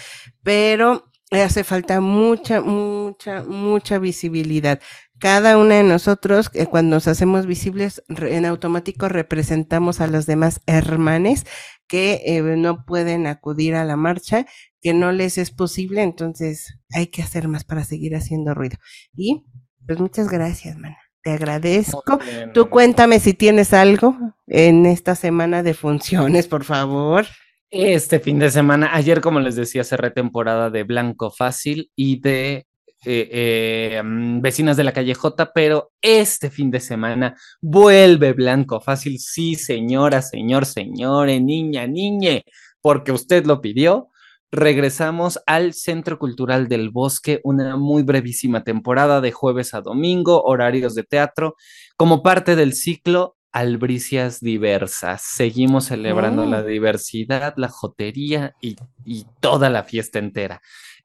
pero 0.43 1.12
hace 1.41 1.65
falta 1.65 2.01
mucha, 2.01 2.61
mucha, 2.61 3.43
mucha 3.45 3.99
visibilidad 3.99 4.81
cada 5.23 5.57
una 5.57 5.77
de 5.77 5.85
nosotros, 5.85 6.51
eh, 6.53 6.67
cuando 6.67 6.97
nos 6.97 7.07
hacemos 7.07 7.47
visibles, 7.47 8.03
en 8.09 8.45
automático 8.45 9.09
representamos 9.09 10.01
a 10.01 10.09
los 10.09 10.27
demás 10.27 10.61
hermanes 10.67 11.47
que 11.87 12.23
eh, 12.27 12.43
no 12.43 12.85
pueden 12.85 13.29
acudir 13.29 13.77
a 13.77 13.85
la 13.85 13.95
marcha, 13.95 14.47
que 14.81 14.93
no 14.95 15.13
les 15.13 15.39
es 15.39 15.53
posible, 15.53 16.03
entonces 16.03 16.77
hay 16.91 17.07
que 17.07 17.23
hacer 17.23 17.47
más 17.47 17.63
para 17.63 17.85
seguir 17.85 18.17
haciendo 18.17 18.53
ruido. 18.53 18.79
Y 19.15 19.45
pues 19.87 20.01
muchas 20.01 20.29
gracias, 20.29 20.77
mana. 20.77 20.99
Te 21.23 21.31
agradezco. 21.31 22.19
Tú 22.53 22.69
cuéntame 22.69 23.21
si 23.21 23.33
tienes 23.33 23.73
algo 23.73 24.19
en 24.49 24.87
esta 24.87 25.15
semana 25.15 25.63
de 25.63 25.75
funciones, 25.75 26.49
por 26.49 26.65
favor. 26.65 27.27
Este 27.73 28.21
fin 28.21 28.39
de 28.39 28.51
semana, 28.51 28.95
ayer, 28.95 29.23
como 29.23 29.41
les 29.41 29.57
decía, 29.57 29.83
cerré 29.83 30.11
temporada 30.11 30.69
de 30.69 30.83
Blanco 30.83 31.31
Fácil 31.31 31.91
y 31.97 32.21
de 32.21 32.67
eh, 33.07 33.99
mm, 34.05 34.43
vecinas 34.43 34.77
de 34.77 34.85
la 34.85 34.93
calle 34.93 35.15
J, 35.15 35.55
pero 35.55 35.91
este 36.03 36.51
fin 36.51 36.71
de 36.71 36.81
semana 36.81 37.35
vuelve 37.63 38.35
Blanco 38.35 38.83
Fácil. 38.83 39.19
Sí, 39.19 39.55
señora, 39.55 40.21
señor, 40.21 40.67
señore, 40.67 41.41
niña, 41.41 41.87
niñe, 41.87 42.45
porque 42.83 43.11
usted 43.11 43.47
lo 43.47 43.63
pidió. 43.63 44.09
Regresamos 44.51 45.41
al 45.47 45.73
Centro 45.73 46.19
Cultural 46.19 46.69
del 46.69 46.91
Bosque, 46.91 47.41
una 47.43 47.79
muy 47.79 48.03
brevísima 48.03 48.65
temporada 48.65 49.23
de 49.23 49.33
jueves 49.33 49.73
a 49.73 49.81
domingo, 49.81 50.43
horarios 50.43 50.95
de 50.95 51.05
teatro, 51.05 51.57
como 51.97 52.23
parte 52.23 52.55
del 52.55 52.75
ciclo 52.75 53.39
Albricias 53.53 54.41
Diversas. 54.41 55.23
Seguimos 55.23 55.87
celebrando 55.87 56.47
la 56.47 56.61
oh. 56.61 56.65
diversidad, 56.65 57.55
la 57.57 57.69
jotería 57.69 58.55
y, 58.61 58.77
y 59.05 59.27
toda 59.41 59.71
la 59.71 59.85
fiesta 59.85 60.19
entera 60.19 60.63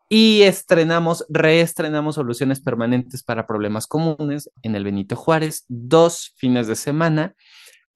y 0.10 0.44
estrenamos, 0.44 1.26
reestrenamos 1.30 2.16
soluciones 2.16 2.62
permanentes 2.62 3.24
para 3.24 3.46
problemas 3.46 3.88
comunes 3.88 4.50
en 4.62 4.76
el 4.76 4.84
Benito 4.84 5.16
Juárez, 5.16 5.66
dos 5.68 6.34
fines 6.38 6.68
de 6.68 6.76
semana 6.76 7.36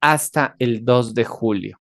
hasta 0.00 0.56
el 0.58 0.84
2 0.84 1.14
de 1.14 1.24
julio. 1.24 1.80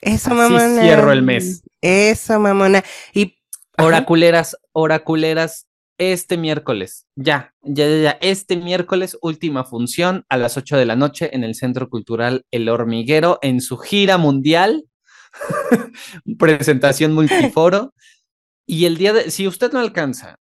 Eso, 0.00 0.34
mamona. 0.34 0.80
Cierro 0.80 1.12
el 1.12 1.22
mes. 1.22 1.62
Eso, 1.82 2.40
mamona. 2.40 2.82
Y 3.12 3.36
oraculeras, 3.76 4.56
oraculeras, 4.72 5.66
este 6.00 6.38
miércoles, 6.38 7.06
ya, 7.14 7.52
ya, 7.60 7.86
ya, 7.86 7.96
ya, 7.98 8.18
este 8.22 8.56
miércoles, 8.56 9.18
última 9.20 9.64
función 9.64 10.24
a 10.30 10.38
las 10.38 10.56
8 10.56 10.78
de 10.78 10.86
la 10.86 10.96
noche 10.96 11.28
en 11.34 11.44
el 11.44 11.54
Centro 11.54 11.90
Cultural 11.90 12.46
El 12.50 12.70
Hormiguero 12.70 13.38
en 13.42 13.60
su 13.60 13.76
gira 13.76 14.16
mundial. 14.16 14.86
Presentación 16.38 17.12
multiforo. 17.12 17.92
Y 18.66 18.86
el 18.86 18.96
día 18.96 19.12
de, 19.12 19.30
si 19.30 19.46
usted 19.46 19.72
no 19.72 19.78
alcanza 19.78 20.38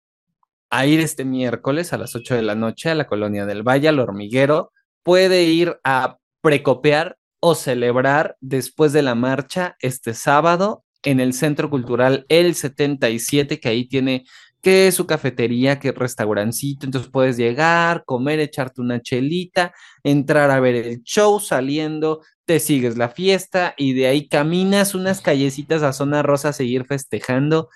a 0.70 0.86
ir 0.86 1.02
este 1.02 1.26
miércoles 1.26 1.92
a 1.92 1.98
las 1.98 2.16
8 2.16 2.36
de 2.36 2.42
la 2.42 2.56
noche 2.56 2.90
a 2.90 2.96
la 2.96 3.08
colonia 3.08 3.46
del 3.46 3.64
Valle, 3.64 3.90
al 3.90 4.00
hormiguero, 4.00 4.72
puede 5.04 5.44
ir 5.44 5.78
a 5.84 6.20
precopiar 6.42 7.18
o 7.42 7.54
celebrar 7.54 8.38
después 8.40 8.94
de 8.94 9.02
la 9.02 9.16
marcha 9.16 9.76
este 9.82 10.14
sábado 10.14 10.86
en 11.04 11.20
el 11.20 11.34
Centro 11.34 11.70
Cultural 11.70 12.26
El 12.30 12.56
77, 12.56 13.60
que 13.60 13.70
ahí 13.70 13.90
tiene 13.90 14.26
que 14.62 14.92
su 14.92 15.08
cafetería, 15.08 15.80
que 15.80 15.92
restaurancito, 15.92 16.86
entonces 16.86 17.10
puedes 17.12 17.38
llegar, 17.38 18.04
comer, 18.06 18.40
echarte 18.40 18.82
una 18.82 19.02
chelita, 19.02 19.74
entrar 20.04 20.52
a 20.52 20.60
ver 20.60 20.76
el 20.76 21.04
show 21.04 21.40
saliendo, 21.40 22.22
te 22.46 22.60
sigues 22.60 22.98
la 22.98 23.10
fiesta 23.10 23.74
y 23.78 23.94
de 23.94 24.08
ahí 24.08 24.28
caminas 24.28 24.96
unas 24.96 25.22
callecitas 25.22 25.84
a 25.84 25.94
Zona 25.94 26.24
Rosa 26.24 26.50
a 26.50 26.54
seguir 26.54 26.86
festejando. 26.86 27.70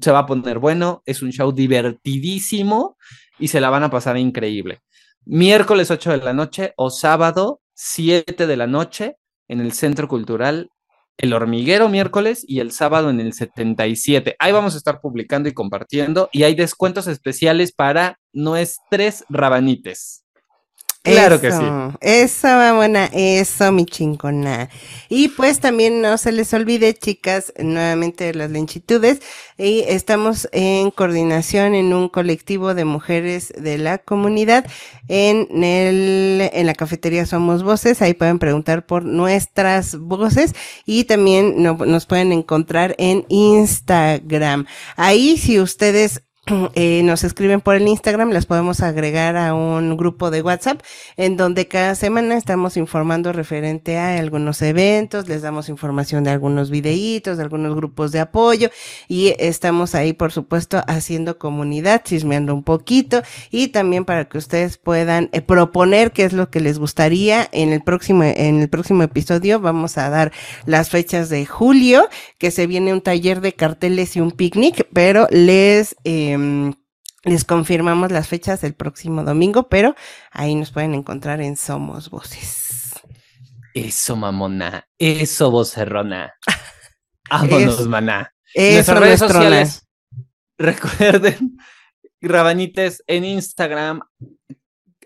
Se 0.00 0.10
va 0.10 0.20
a 0.20 0.26
poner 0.26 0.58
bueno, 0.58 1.02
es 1.06 1.22
un 1.22 1.30
show 1.30 1.52
divertidísimo 1.52 2.96
y 3.38 3.48
se 3.48 3.60
la 3.60 3.70
van 3.70 3.84
a 3.84 3.90
pasar 3.90 4.18
increíble. 4.18 4.80
Miércoles 5.24 5.90
8 5.90 6.10
de 6.10 6.16
la 6.18 6.32
noche 6.32 6.74
o 6.76 6.90
sábado 6.90 7.60
7 7.74 8.46
de 8.46 8.56
la 8.56 8.66
noche 8.66 9.16
en 9.48 9.60
el 9.60 9.72
Centro 9.72 10.08
Cultural 10.08 10.70
el 11.18 11.32
hormiguero 11.32 11.88
miércoles 11.88 12.44
y 12.46 12.60
el 12.60 12.72
sábado 12.72 13.10
en 13.10 13.20
el 13.20 13.32
77. 13.32 14.36
Ahí 14.38 14.52
vamos 14.52 14.74
a 14.74 14.78
estar 14.78 15.00
publicando 15.00 15.48
y 15.48 15.54
compartiendo 15.54 16.28
y 16.32 16.42
hay 16.42 16.54
descuentos 16.54 17.06
especiales 17.06 17.72
para 17.72 18.18
nuestros 18.32 19.24
rabanites. 19.28 20.25
Claro 21.06 21.40
que 21.40 21.52
sí. 21.52 21.62
Eso, 22.00 22.48
buena, 22.74 23.06
eso, 23.12 23.70
mi 23.72 23.86
chingona. 23.86 24.68
Y 25.08 25.28
pues 25.28 25.60
también 25.60 26.02
no 26.02 26.18
se 26.18 26.32
les 26.32 26.52
olvide, 26.52 26.94
chicas, 26.94 27.52
nuevamente 27.58 28.34
las 28.34 28.50
lenchitudes. 28.50 29.20
Y 29.56 29.84
estamos 29.86 30.48
en 30.52 30.90
coordinación 30.90 31.74
en 31.74 31.92
un 31.92 32.08
colectivo 32.08 32.74
de 32.74 32.84
mujeres 32.84 33.52
de 33.56 33.78
la 33.78 33.98
comunidad. 33.98 34.66
En 35.08 35.62
el, 35.62 36.50
en 36.52 36.66
la 36.66 36.74
cafetería 36.74 37.24
Somos 37.24 37.62
Voces. 37.62 38.02
Ahí 38.02 38.14
pueden 38.14 38.38
preguntar 38.38 38.84
por 38.84 39.04
nuestras 39.04 39.96
voces. 39.96 40.54
Y 40.84 41.04
también 41.04 41.62
nos 41.62 42.06
pueden 42.06 42.32
encontrar 42.32 42.94
en 42.98 43.24
Instagram. 43.28 44.66
Ahí, 44.96 45.36
si 45.36 45.60
ustedes 45.60 46.25
eh, 46.74 47.02
nos 47.02 47.24
escriben 47.24 47.60
por 47.60 47.74
el 47.74 47.88
Instagram, 47.88 48.30
las 48.30 48.46
podemos 48.46 48.80
agregar 48.80 49.36
a 49.36 49.52
un 49.52 49.96
grupo 49.96 50.30
de 50.30 50.42
WhatsApp 50.42 50.80
en 51.16 51.36
donde 51.36 51.66
cada 51.66 51.96
semana 51.96 52.36
estamos 52.36 52.76
informando 52.76 53.32
referente 53.32 53.98
a 53.98 54.16
algunos 54.18 54.62
eventos, 54.62 55.26
les 55.26 55.42
damos 55.42 55.68
información 55.68 56.22
de 56.22 56.30
algunos 56.30 56.70
videitos, 56.70 57.36
de 57.36 57.42
algunos 57.42 57.74
grupos 57.74 58.12
de 58.12 58.20
apoyo 58.20 58.70
y 59.08 59.34
estamos 59.40 59.96
ahí, 59.96 60.12
por 60.12 60.30
supuesto, 60.30 60.82
haciendo 60.86 61.36
comunidad, 61.36 62.02
chismeando 62.04 62.54
un 62.54 62.62
poquito 62.62 63.22
y 63.50 63.68
también 63.68 64.04
para 64.04 64.26
que 64.26 64.38
ustedes 64.38 64.78
puedan 64.78 65.28
eh, 65.32 65.40
proponer 65.40 66.12
qué 66.12 66.24
es 66.24 66.32
lo 66.32 66.48
que 66.50 66.60
les 66.60 66.78
gustaría 66.78 67.48
en 67.50 67.72
el 67.72 67.82
próximo, 67.82 68.22
en 68.22 68.60
el 68.60 68.68
próximo 68.68 69.02
episodio. 69.02 69.58
Vamos 69.58 69.98
a 69.98 70.10
dar 70.10 70.30
las 70.64 70.90
fechas 70.90 71.28
de 71.28 71.44
julio, 71.44 72.08
que 72.38 72.52
se 72.52 72.68
viene 72.68 72.92
un 72.92 73.00
taller 73.00 73.40
de 73.40 73.52
carteles 73.52 74.14
y 74.14 74.20
un 74.20 74.30
picnic, 74.30 74.86
pero 74.92 75.26
les, 75.30 75.96
eh, 76.04 76.35
Em, 76.36 76.74
les 77.24 77.44
confirmamos 77.44 78.12
las 78.12 78.28
fechas 78.28 78.60
del 78.60 78.74
próximo 78.74 79.24
domingo, 79.24 79.68
pero 79.68 79.96
ahí 80.30 80.54
nos 80.54 80.70
pueden 80.70 80.94
encontrar 80.94 81.40
en 81.40 81.56
Somos 81.56 82.10
Voces. 82.10 82.94
Eso, 83.74 84.16
mamona. 84.16 84.86
Eso, 84.98 85.50
vocerrona. 85.50 86.34
Vámonos, 87.30 87.88
maná. 87.88 88.32
Nuestras 88.54 89.00
redes 89.00 89.18
sociales. 89.18 89.88
Recuerden, 90.56 91.58
Rabanites 92.20 93.02
en 93.06 93.24
Instagram. 93.24 94.00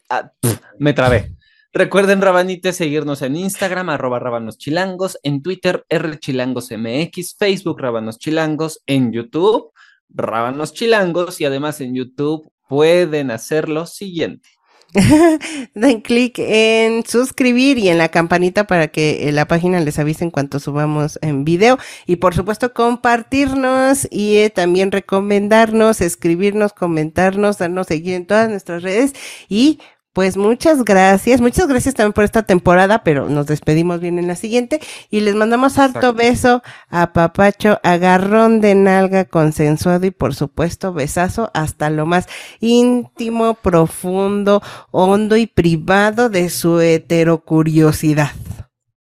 Ah, 0.09 0.31
me 0.79 0.93
trabé. 0.93 1.35
Recuerden, 1.73 2.21
Rabanites, 2.21 2.77
seguirnos 2.77 3.23
en 3.23 3.37
Instagram, 3.37 3.91
arroba 3.91 4.19
Rabanos 4.19 4.59
Chilangos, 4.59 5.19
en 5.23 5.41
Twitter, 5.41 5.87
RChilangosMX, 5.89 7.37
Facebook, 7.39 7.81
Rabanos 7.81 8.19
Chilangos, 8.19 8.83
en 8.87 9.13
YouTube, 9.13 9.73
Rábanos 10.15 10.73
Chilangos 10.73 11.41
y 11.41 11.45
además 11.45 11.81
en 11.81 11.95
YouTube 11.95 12.51
pueden 12.69 13.31
hacer 13.31 13.69
lo 13.69 13.87
siguiente. 13.87 14.49
Den 15.75 16.01
clic 16.01 16.39
en 16.39 17.05
suscribir 17.07 17.79
y 17.79 17.89
en 17.89 17.99
la 17.99 18.09
campanita 18.09 18.67
para 18.67 18.89
que 18.89 19.29
eh, 19.29 19.33
la 19.33 19.47
página 19.47 19.79
les 19.81 19.99
avise 19.99 20.25
en 20.25 20.31
cuanto 20.31 20.59
subamos 20.59 21.19
en 21.23 21.45
video. 21.45 21.79
Y 22.07 22.17
por 22.17 22.35
supuesto 22.35 22.75
compartirnos 22.75 24.09
y 24.11 24.39
eh, 24.39 24.51
también 24.51 24.91
recomendarnos, 24.91 26.01
escribirnos, 26.01 26.73
comentarnos, 26.73 27.59
darnos 27.59 27.87
seguir 27.87 28.15
en 28.15 28.27
todas 28.27 28.49
nuestras 28.49 28.83
redes 28.83 29.13
y 29.49 29.79
pues 30.13 30.37
muchas 30.37 30.83
gracias, 30.85 31.41
muchas 31.41 31.69
gracias 31.69 31.95
también 31.95 32.13
por 32.13 32.25
esta 32.25 32.43
temporada, 32.43 33.05
pero 33.05 33.29
nos 33.29 33.47
despedimos 33.47 34.01
bien 34.01 34.19
en 34.19 34.27
la 34.27 34.35
siguiente 34.35 34.81
y 35.09 35.21
les 35.21 35.37
mandamos 35.37 35.79
harto 35.79 36.13
beso 36.13 36.63
a 36.89 37.13
Papacho, 37.13 37.79
agarrón 37.85 38.61
de 38.61 38.75
nalga 38.75 39.25
consensuado 39.25 40.07
y 40.07 40.11
por 40.11 40.35
supuesto 40.35 40.93
besazo 40.93 41.53
hasta 41.55 41.91
lo 41.91 42.07
más 42.07 42.27
íntimo, 42.59 43.55
profundo, 43.55 44.63
hondo 44.91 45.37
y 45.37 45.47
privado 45.47 46.29
de 46.29 46.51
su 46.51 46.81
heterocuriosidad. 46.81 48.33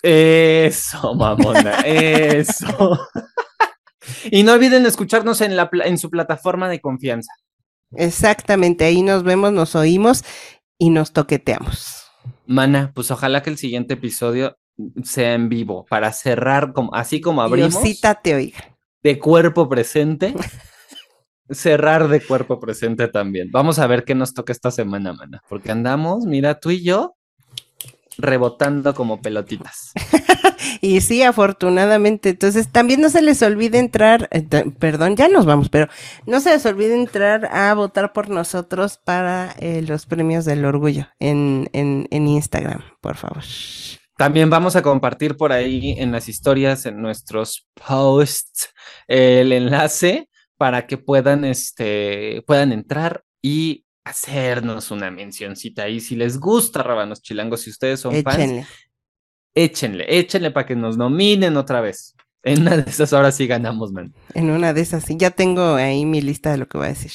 Eso, 0.02 1.14
mamona, 1.14 1.80
eso. 1.80 2.98
y 4.30 4.42
no 4.42 4.52
olviden 4.52 4.86
escucharnos 4.86 5.42
en, 5.42 5.54
la, 5.56 5.68
en 5.84 5.98
su 5.98 6.08
plataforma 6.08 6.70
de 6.70 6.80
confianza. 6.80 7.32
Exactamente, 7.96 8.84
ahí 8.86 9.02
nos 9.02 9.22
vemos, 9.22 9.52
nos 9.52 9.74
oímos 9.76 10.24
y 10.84 10.90
nos 10.90 11.14
toqueteamos. 11.14 12.04
Mana, 12.46 12.92
pues 12.94 13.10
ojalá 13.10 13.42
que 13.42 13.48
el 13.48 13.56
siguiente 13.56 13.94
episodio 13.94 14.58
sea 15.02 15.32
en 15.32 15.48
vivo 15.48 15.86
para 15.88 16.12
cerrar 16.12 16.74
como 16.74 16.94
así 16.94 17.22
como 17.22 17.40
abrimos. 17.40 17.72
Diosita 17.72 18.16
te 18.16 18.34
oiga. 18.34 18.76
De 19.02 19.18
cuerpo 19.18 19.66
presente. 19.66 20.34
cerrar 21.48 22.08
de 22.08 22.20
cuerpo 22.20 22.60
presente 22.60 23.08
también. 23.08 23.48
Vamos 23.50 23.78
a 23.78 23.86
ver 23.86 24.04
qué 24.04 24.14
nos 24.14 24.34
toca 24.34 24.52
esta 24.52 24.70
semana, 24.70 25.14
mana, 25.14 25.42
porque 25.48 25.70
andamos, 25.70 26.26
mira, 26.26 26.60
tú 26.60 26.70
y 26.70 26.82
yo 26.82 27.16
rebotando 28.18 28.94
como 28.94 29.20
pelotitas. 29.20 29.92
y 30.80 31.00
sí, 31.00 31.22
afortunadamente. 31.22 32.30
Entonces, 32.30 32.70
también 32.70 33.00
no 33.00 33.10
se 33.10 33.22
les 33.22 33.42
olvide 33.42 33.78
entrar, 33.78 34.28
eh, 34.30 34.42
perdón, 34.78 35.16
ya 35.16 35.28
nos 35.28 35.46
vamos, 35.46 35.68
pero 35.68 35.88
no 36.26 36.40
se 36.40 36.50
les 36.50 36.64
olvide 36.66 36.94
entrar 36.94 37.46
a 37.46 37.72
votar 37.74 38.12
por 38.12 38.28
nosotros 38.28 38.98
para 39.04 39.54
eh, 39.58 39.82
los 39.82 40.06
premios 40.06 40.44
del 40.44 40.64
orgullo 40.64 41.08
en, 41.18 41.68
en, 41.72 42.06
en 42.10 42.28
Instagram, 42.28 42.82
por 43.00 43.16
favor. 43.16 43.42
También 44.16 44.48
vamos 44.48 44.76
a 44.76 44.82
compartir 44.82 45.36
por 45.36 45.52
ahí 45.52 45.96
en 45.98 46.12
las 46.12 46.28
historias, 46.28 46.86
en 46.86 47.02
nuestros 47.02 47.68
posts, 47.86 48.68
el 49.08 49.52
enlace 49.52 50.28
para 50.56 50.86
que 50.86 50.98
puedan, 50.98 51.44
este, 51.44 52.42
puedan 52.46 52.72
entrar 52.72 53.24
y 53.42 53.83
hacernos 54.04 54.90
una 54.90 55.10
mencioncita 55.10 55.84
ahí. 55.84 56.00
Si 56.00 56.14
les 56.14 56.38
gusta 56.38 56.82
Rabanos 56.82 57.22
Chilangos, 57.22 57.62
si 57.62 57.70
ustedes 57.70 58.00
son 58.00 58.14
fans, 58.22 58.66
échenle, 59.54 60.04
échenle 60.08 60.50
para 60.50 60.66
que 60.66 60.76
nos 60.76 60.96
nominen 60.96 61.56
otra 61.56 61.80
vez. 61.80 62.14
En 62.42 62.60
una 62.60 62.76
de 62.76 62.90
esas 62.90 63.14
horas 63.14 63.34
sí 63.36 63.46
ganamos, 63.46 63.90
man. 63.90 64.14
En 64.34 64.50
una 64.50 64.74
de 64.74 64.82
esas 64.82 65.04
sí. 65.04 65.16
Ya 65.18 65.30
tengo 65.30 65.76
ahí 65.76 66.04
mi 66.04 66.20
lista 66.20 66.50
de 66.50 66.58
lo 66.58 66.68
que 66.68 66.76
voy 66.76 66.88
a 66.88 66.90
decir. 66.90 67.12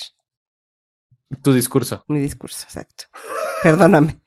Tu 1.44 1.54
discurso. 1.54 2.04
Mi 2.08 2.20
discurso, 2.20 2.64
exacto. 2.64 3.04
Perdóname. 3.62 4.20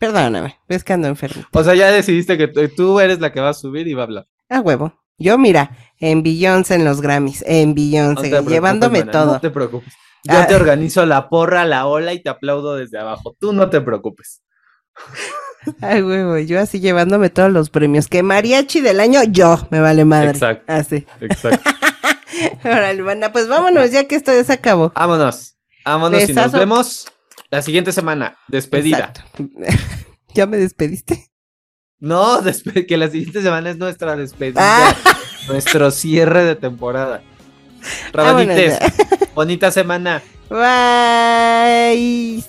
Perdóname. 0.00 0.58
Ves 0.68 0.82
que 0.82 0.92
ando 0.92 1.06
enfermo. 1.06 1.44
O 1.52 1.62
sea, 1.62 1.76
ya 1.76 1.92
decidiste 1.92 2.36
que 2.36 2.48
tú 2.68 2.98
eres 2.98 3.20
la 3.20 3.32
que 3.32 3.40
va 3.40 3.50
a 3.50 3.54
subir 3.54 3.86
y 3.86 3.94
va 3.94 4.02
a 4.02 4.06
hablar. 4.06 4.28
A 4.48 4.60
huevo. 4.60 4.92
Yo, 5.16 5.38
mira, 5.38 5.76
en 5.98 6.24
Beyoncé 6.24 6.74
en 6.74 6.84
los 6.84 7.00
Grammys, 7.00 7.44
en 7.46 7.74
Beyoncé, 7.74 8.30
llevándome 8.42 9.04
todo. 9.04 9.34
No 9.34 9.40
te 9.40 9.50
preocupes. 9.50 9.92
Yo 10.28 10.46
te 10.46 10.54
ah. 10.54 10.56
organizo 10.56 11.06
la 11.06 11.28
porra, 11.28 11.64
la 11.64 11.86
ola 11.86 12.12
y 12.12 12.22
te 12.22 12.28
aplaudo 12.28 12.76
desde 12.76 12.98
abajo. 12.98 13.34
Tú 13.40 13.52
no 13.52 13.70
te 13.70 13.80
preocupes. 13.80 14.42
Ay, 15.80 16.02
güey, 16.02 16.46
yo 16.46 16.60
así 16.60 16.80
llevándome 16.80 17.30
todos 17.30 17.50
los 17.50 17.70
premios. 17.70 18.08
Que 18.08 18.22
mariachi 18.22 18.80
del 18.80 19.00
año, 19.00 19.22
yo, 19.24 19.66
me 19.70 19.80
vale 19.80 20.04
madre. 20.04 20.30
Exacto. 20.30 20.70
Así. 20.70 21.06
Exacto. 21.20 21.70
Órale, 22.64 23.30
pues 23.30 23.48
vámonos, 23.48 23.90
ya 23.90 24.04
que 24.06 24.16
esto 24.16 24.32
ya 24.32 24.44
se 24.44 24.52
acabó. 24.52 24.92
Vámonos. 24.94 25.56
Vámonos 25.84 26.28
y 26.28 26.32
nos 26.34 26.52
vemos 26.52 27.06
la 27.50 27.62
siguiente 27.62 27.92
semana. 27.92 28.36
Despedida. 28.48 29.12
¿Ya 30.34 30.46
me 30.46 30.58
despediste? 30.58 31.30
No, 31.98 32.40
que 32.86 32.96
la 32.96 33.08
siguiente 33.08 33.42
semana 33.42 33.70
es 33.70 33.78
nuestra 33.78 34.14
despedida. 34.14 34.60
Ah. 34.62 34.94
Nuestro 35.48 35.90
cierre 35.90 36.44
de 36.44 36.54
temporada. 36.54 37.22
Rabanites, 38.12 38.78
bonita 39.34 39.70
semana. 39.70 40.22
Bye. 40.48 42.42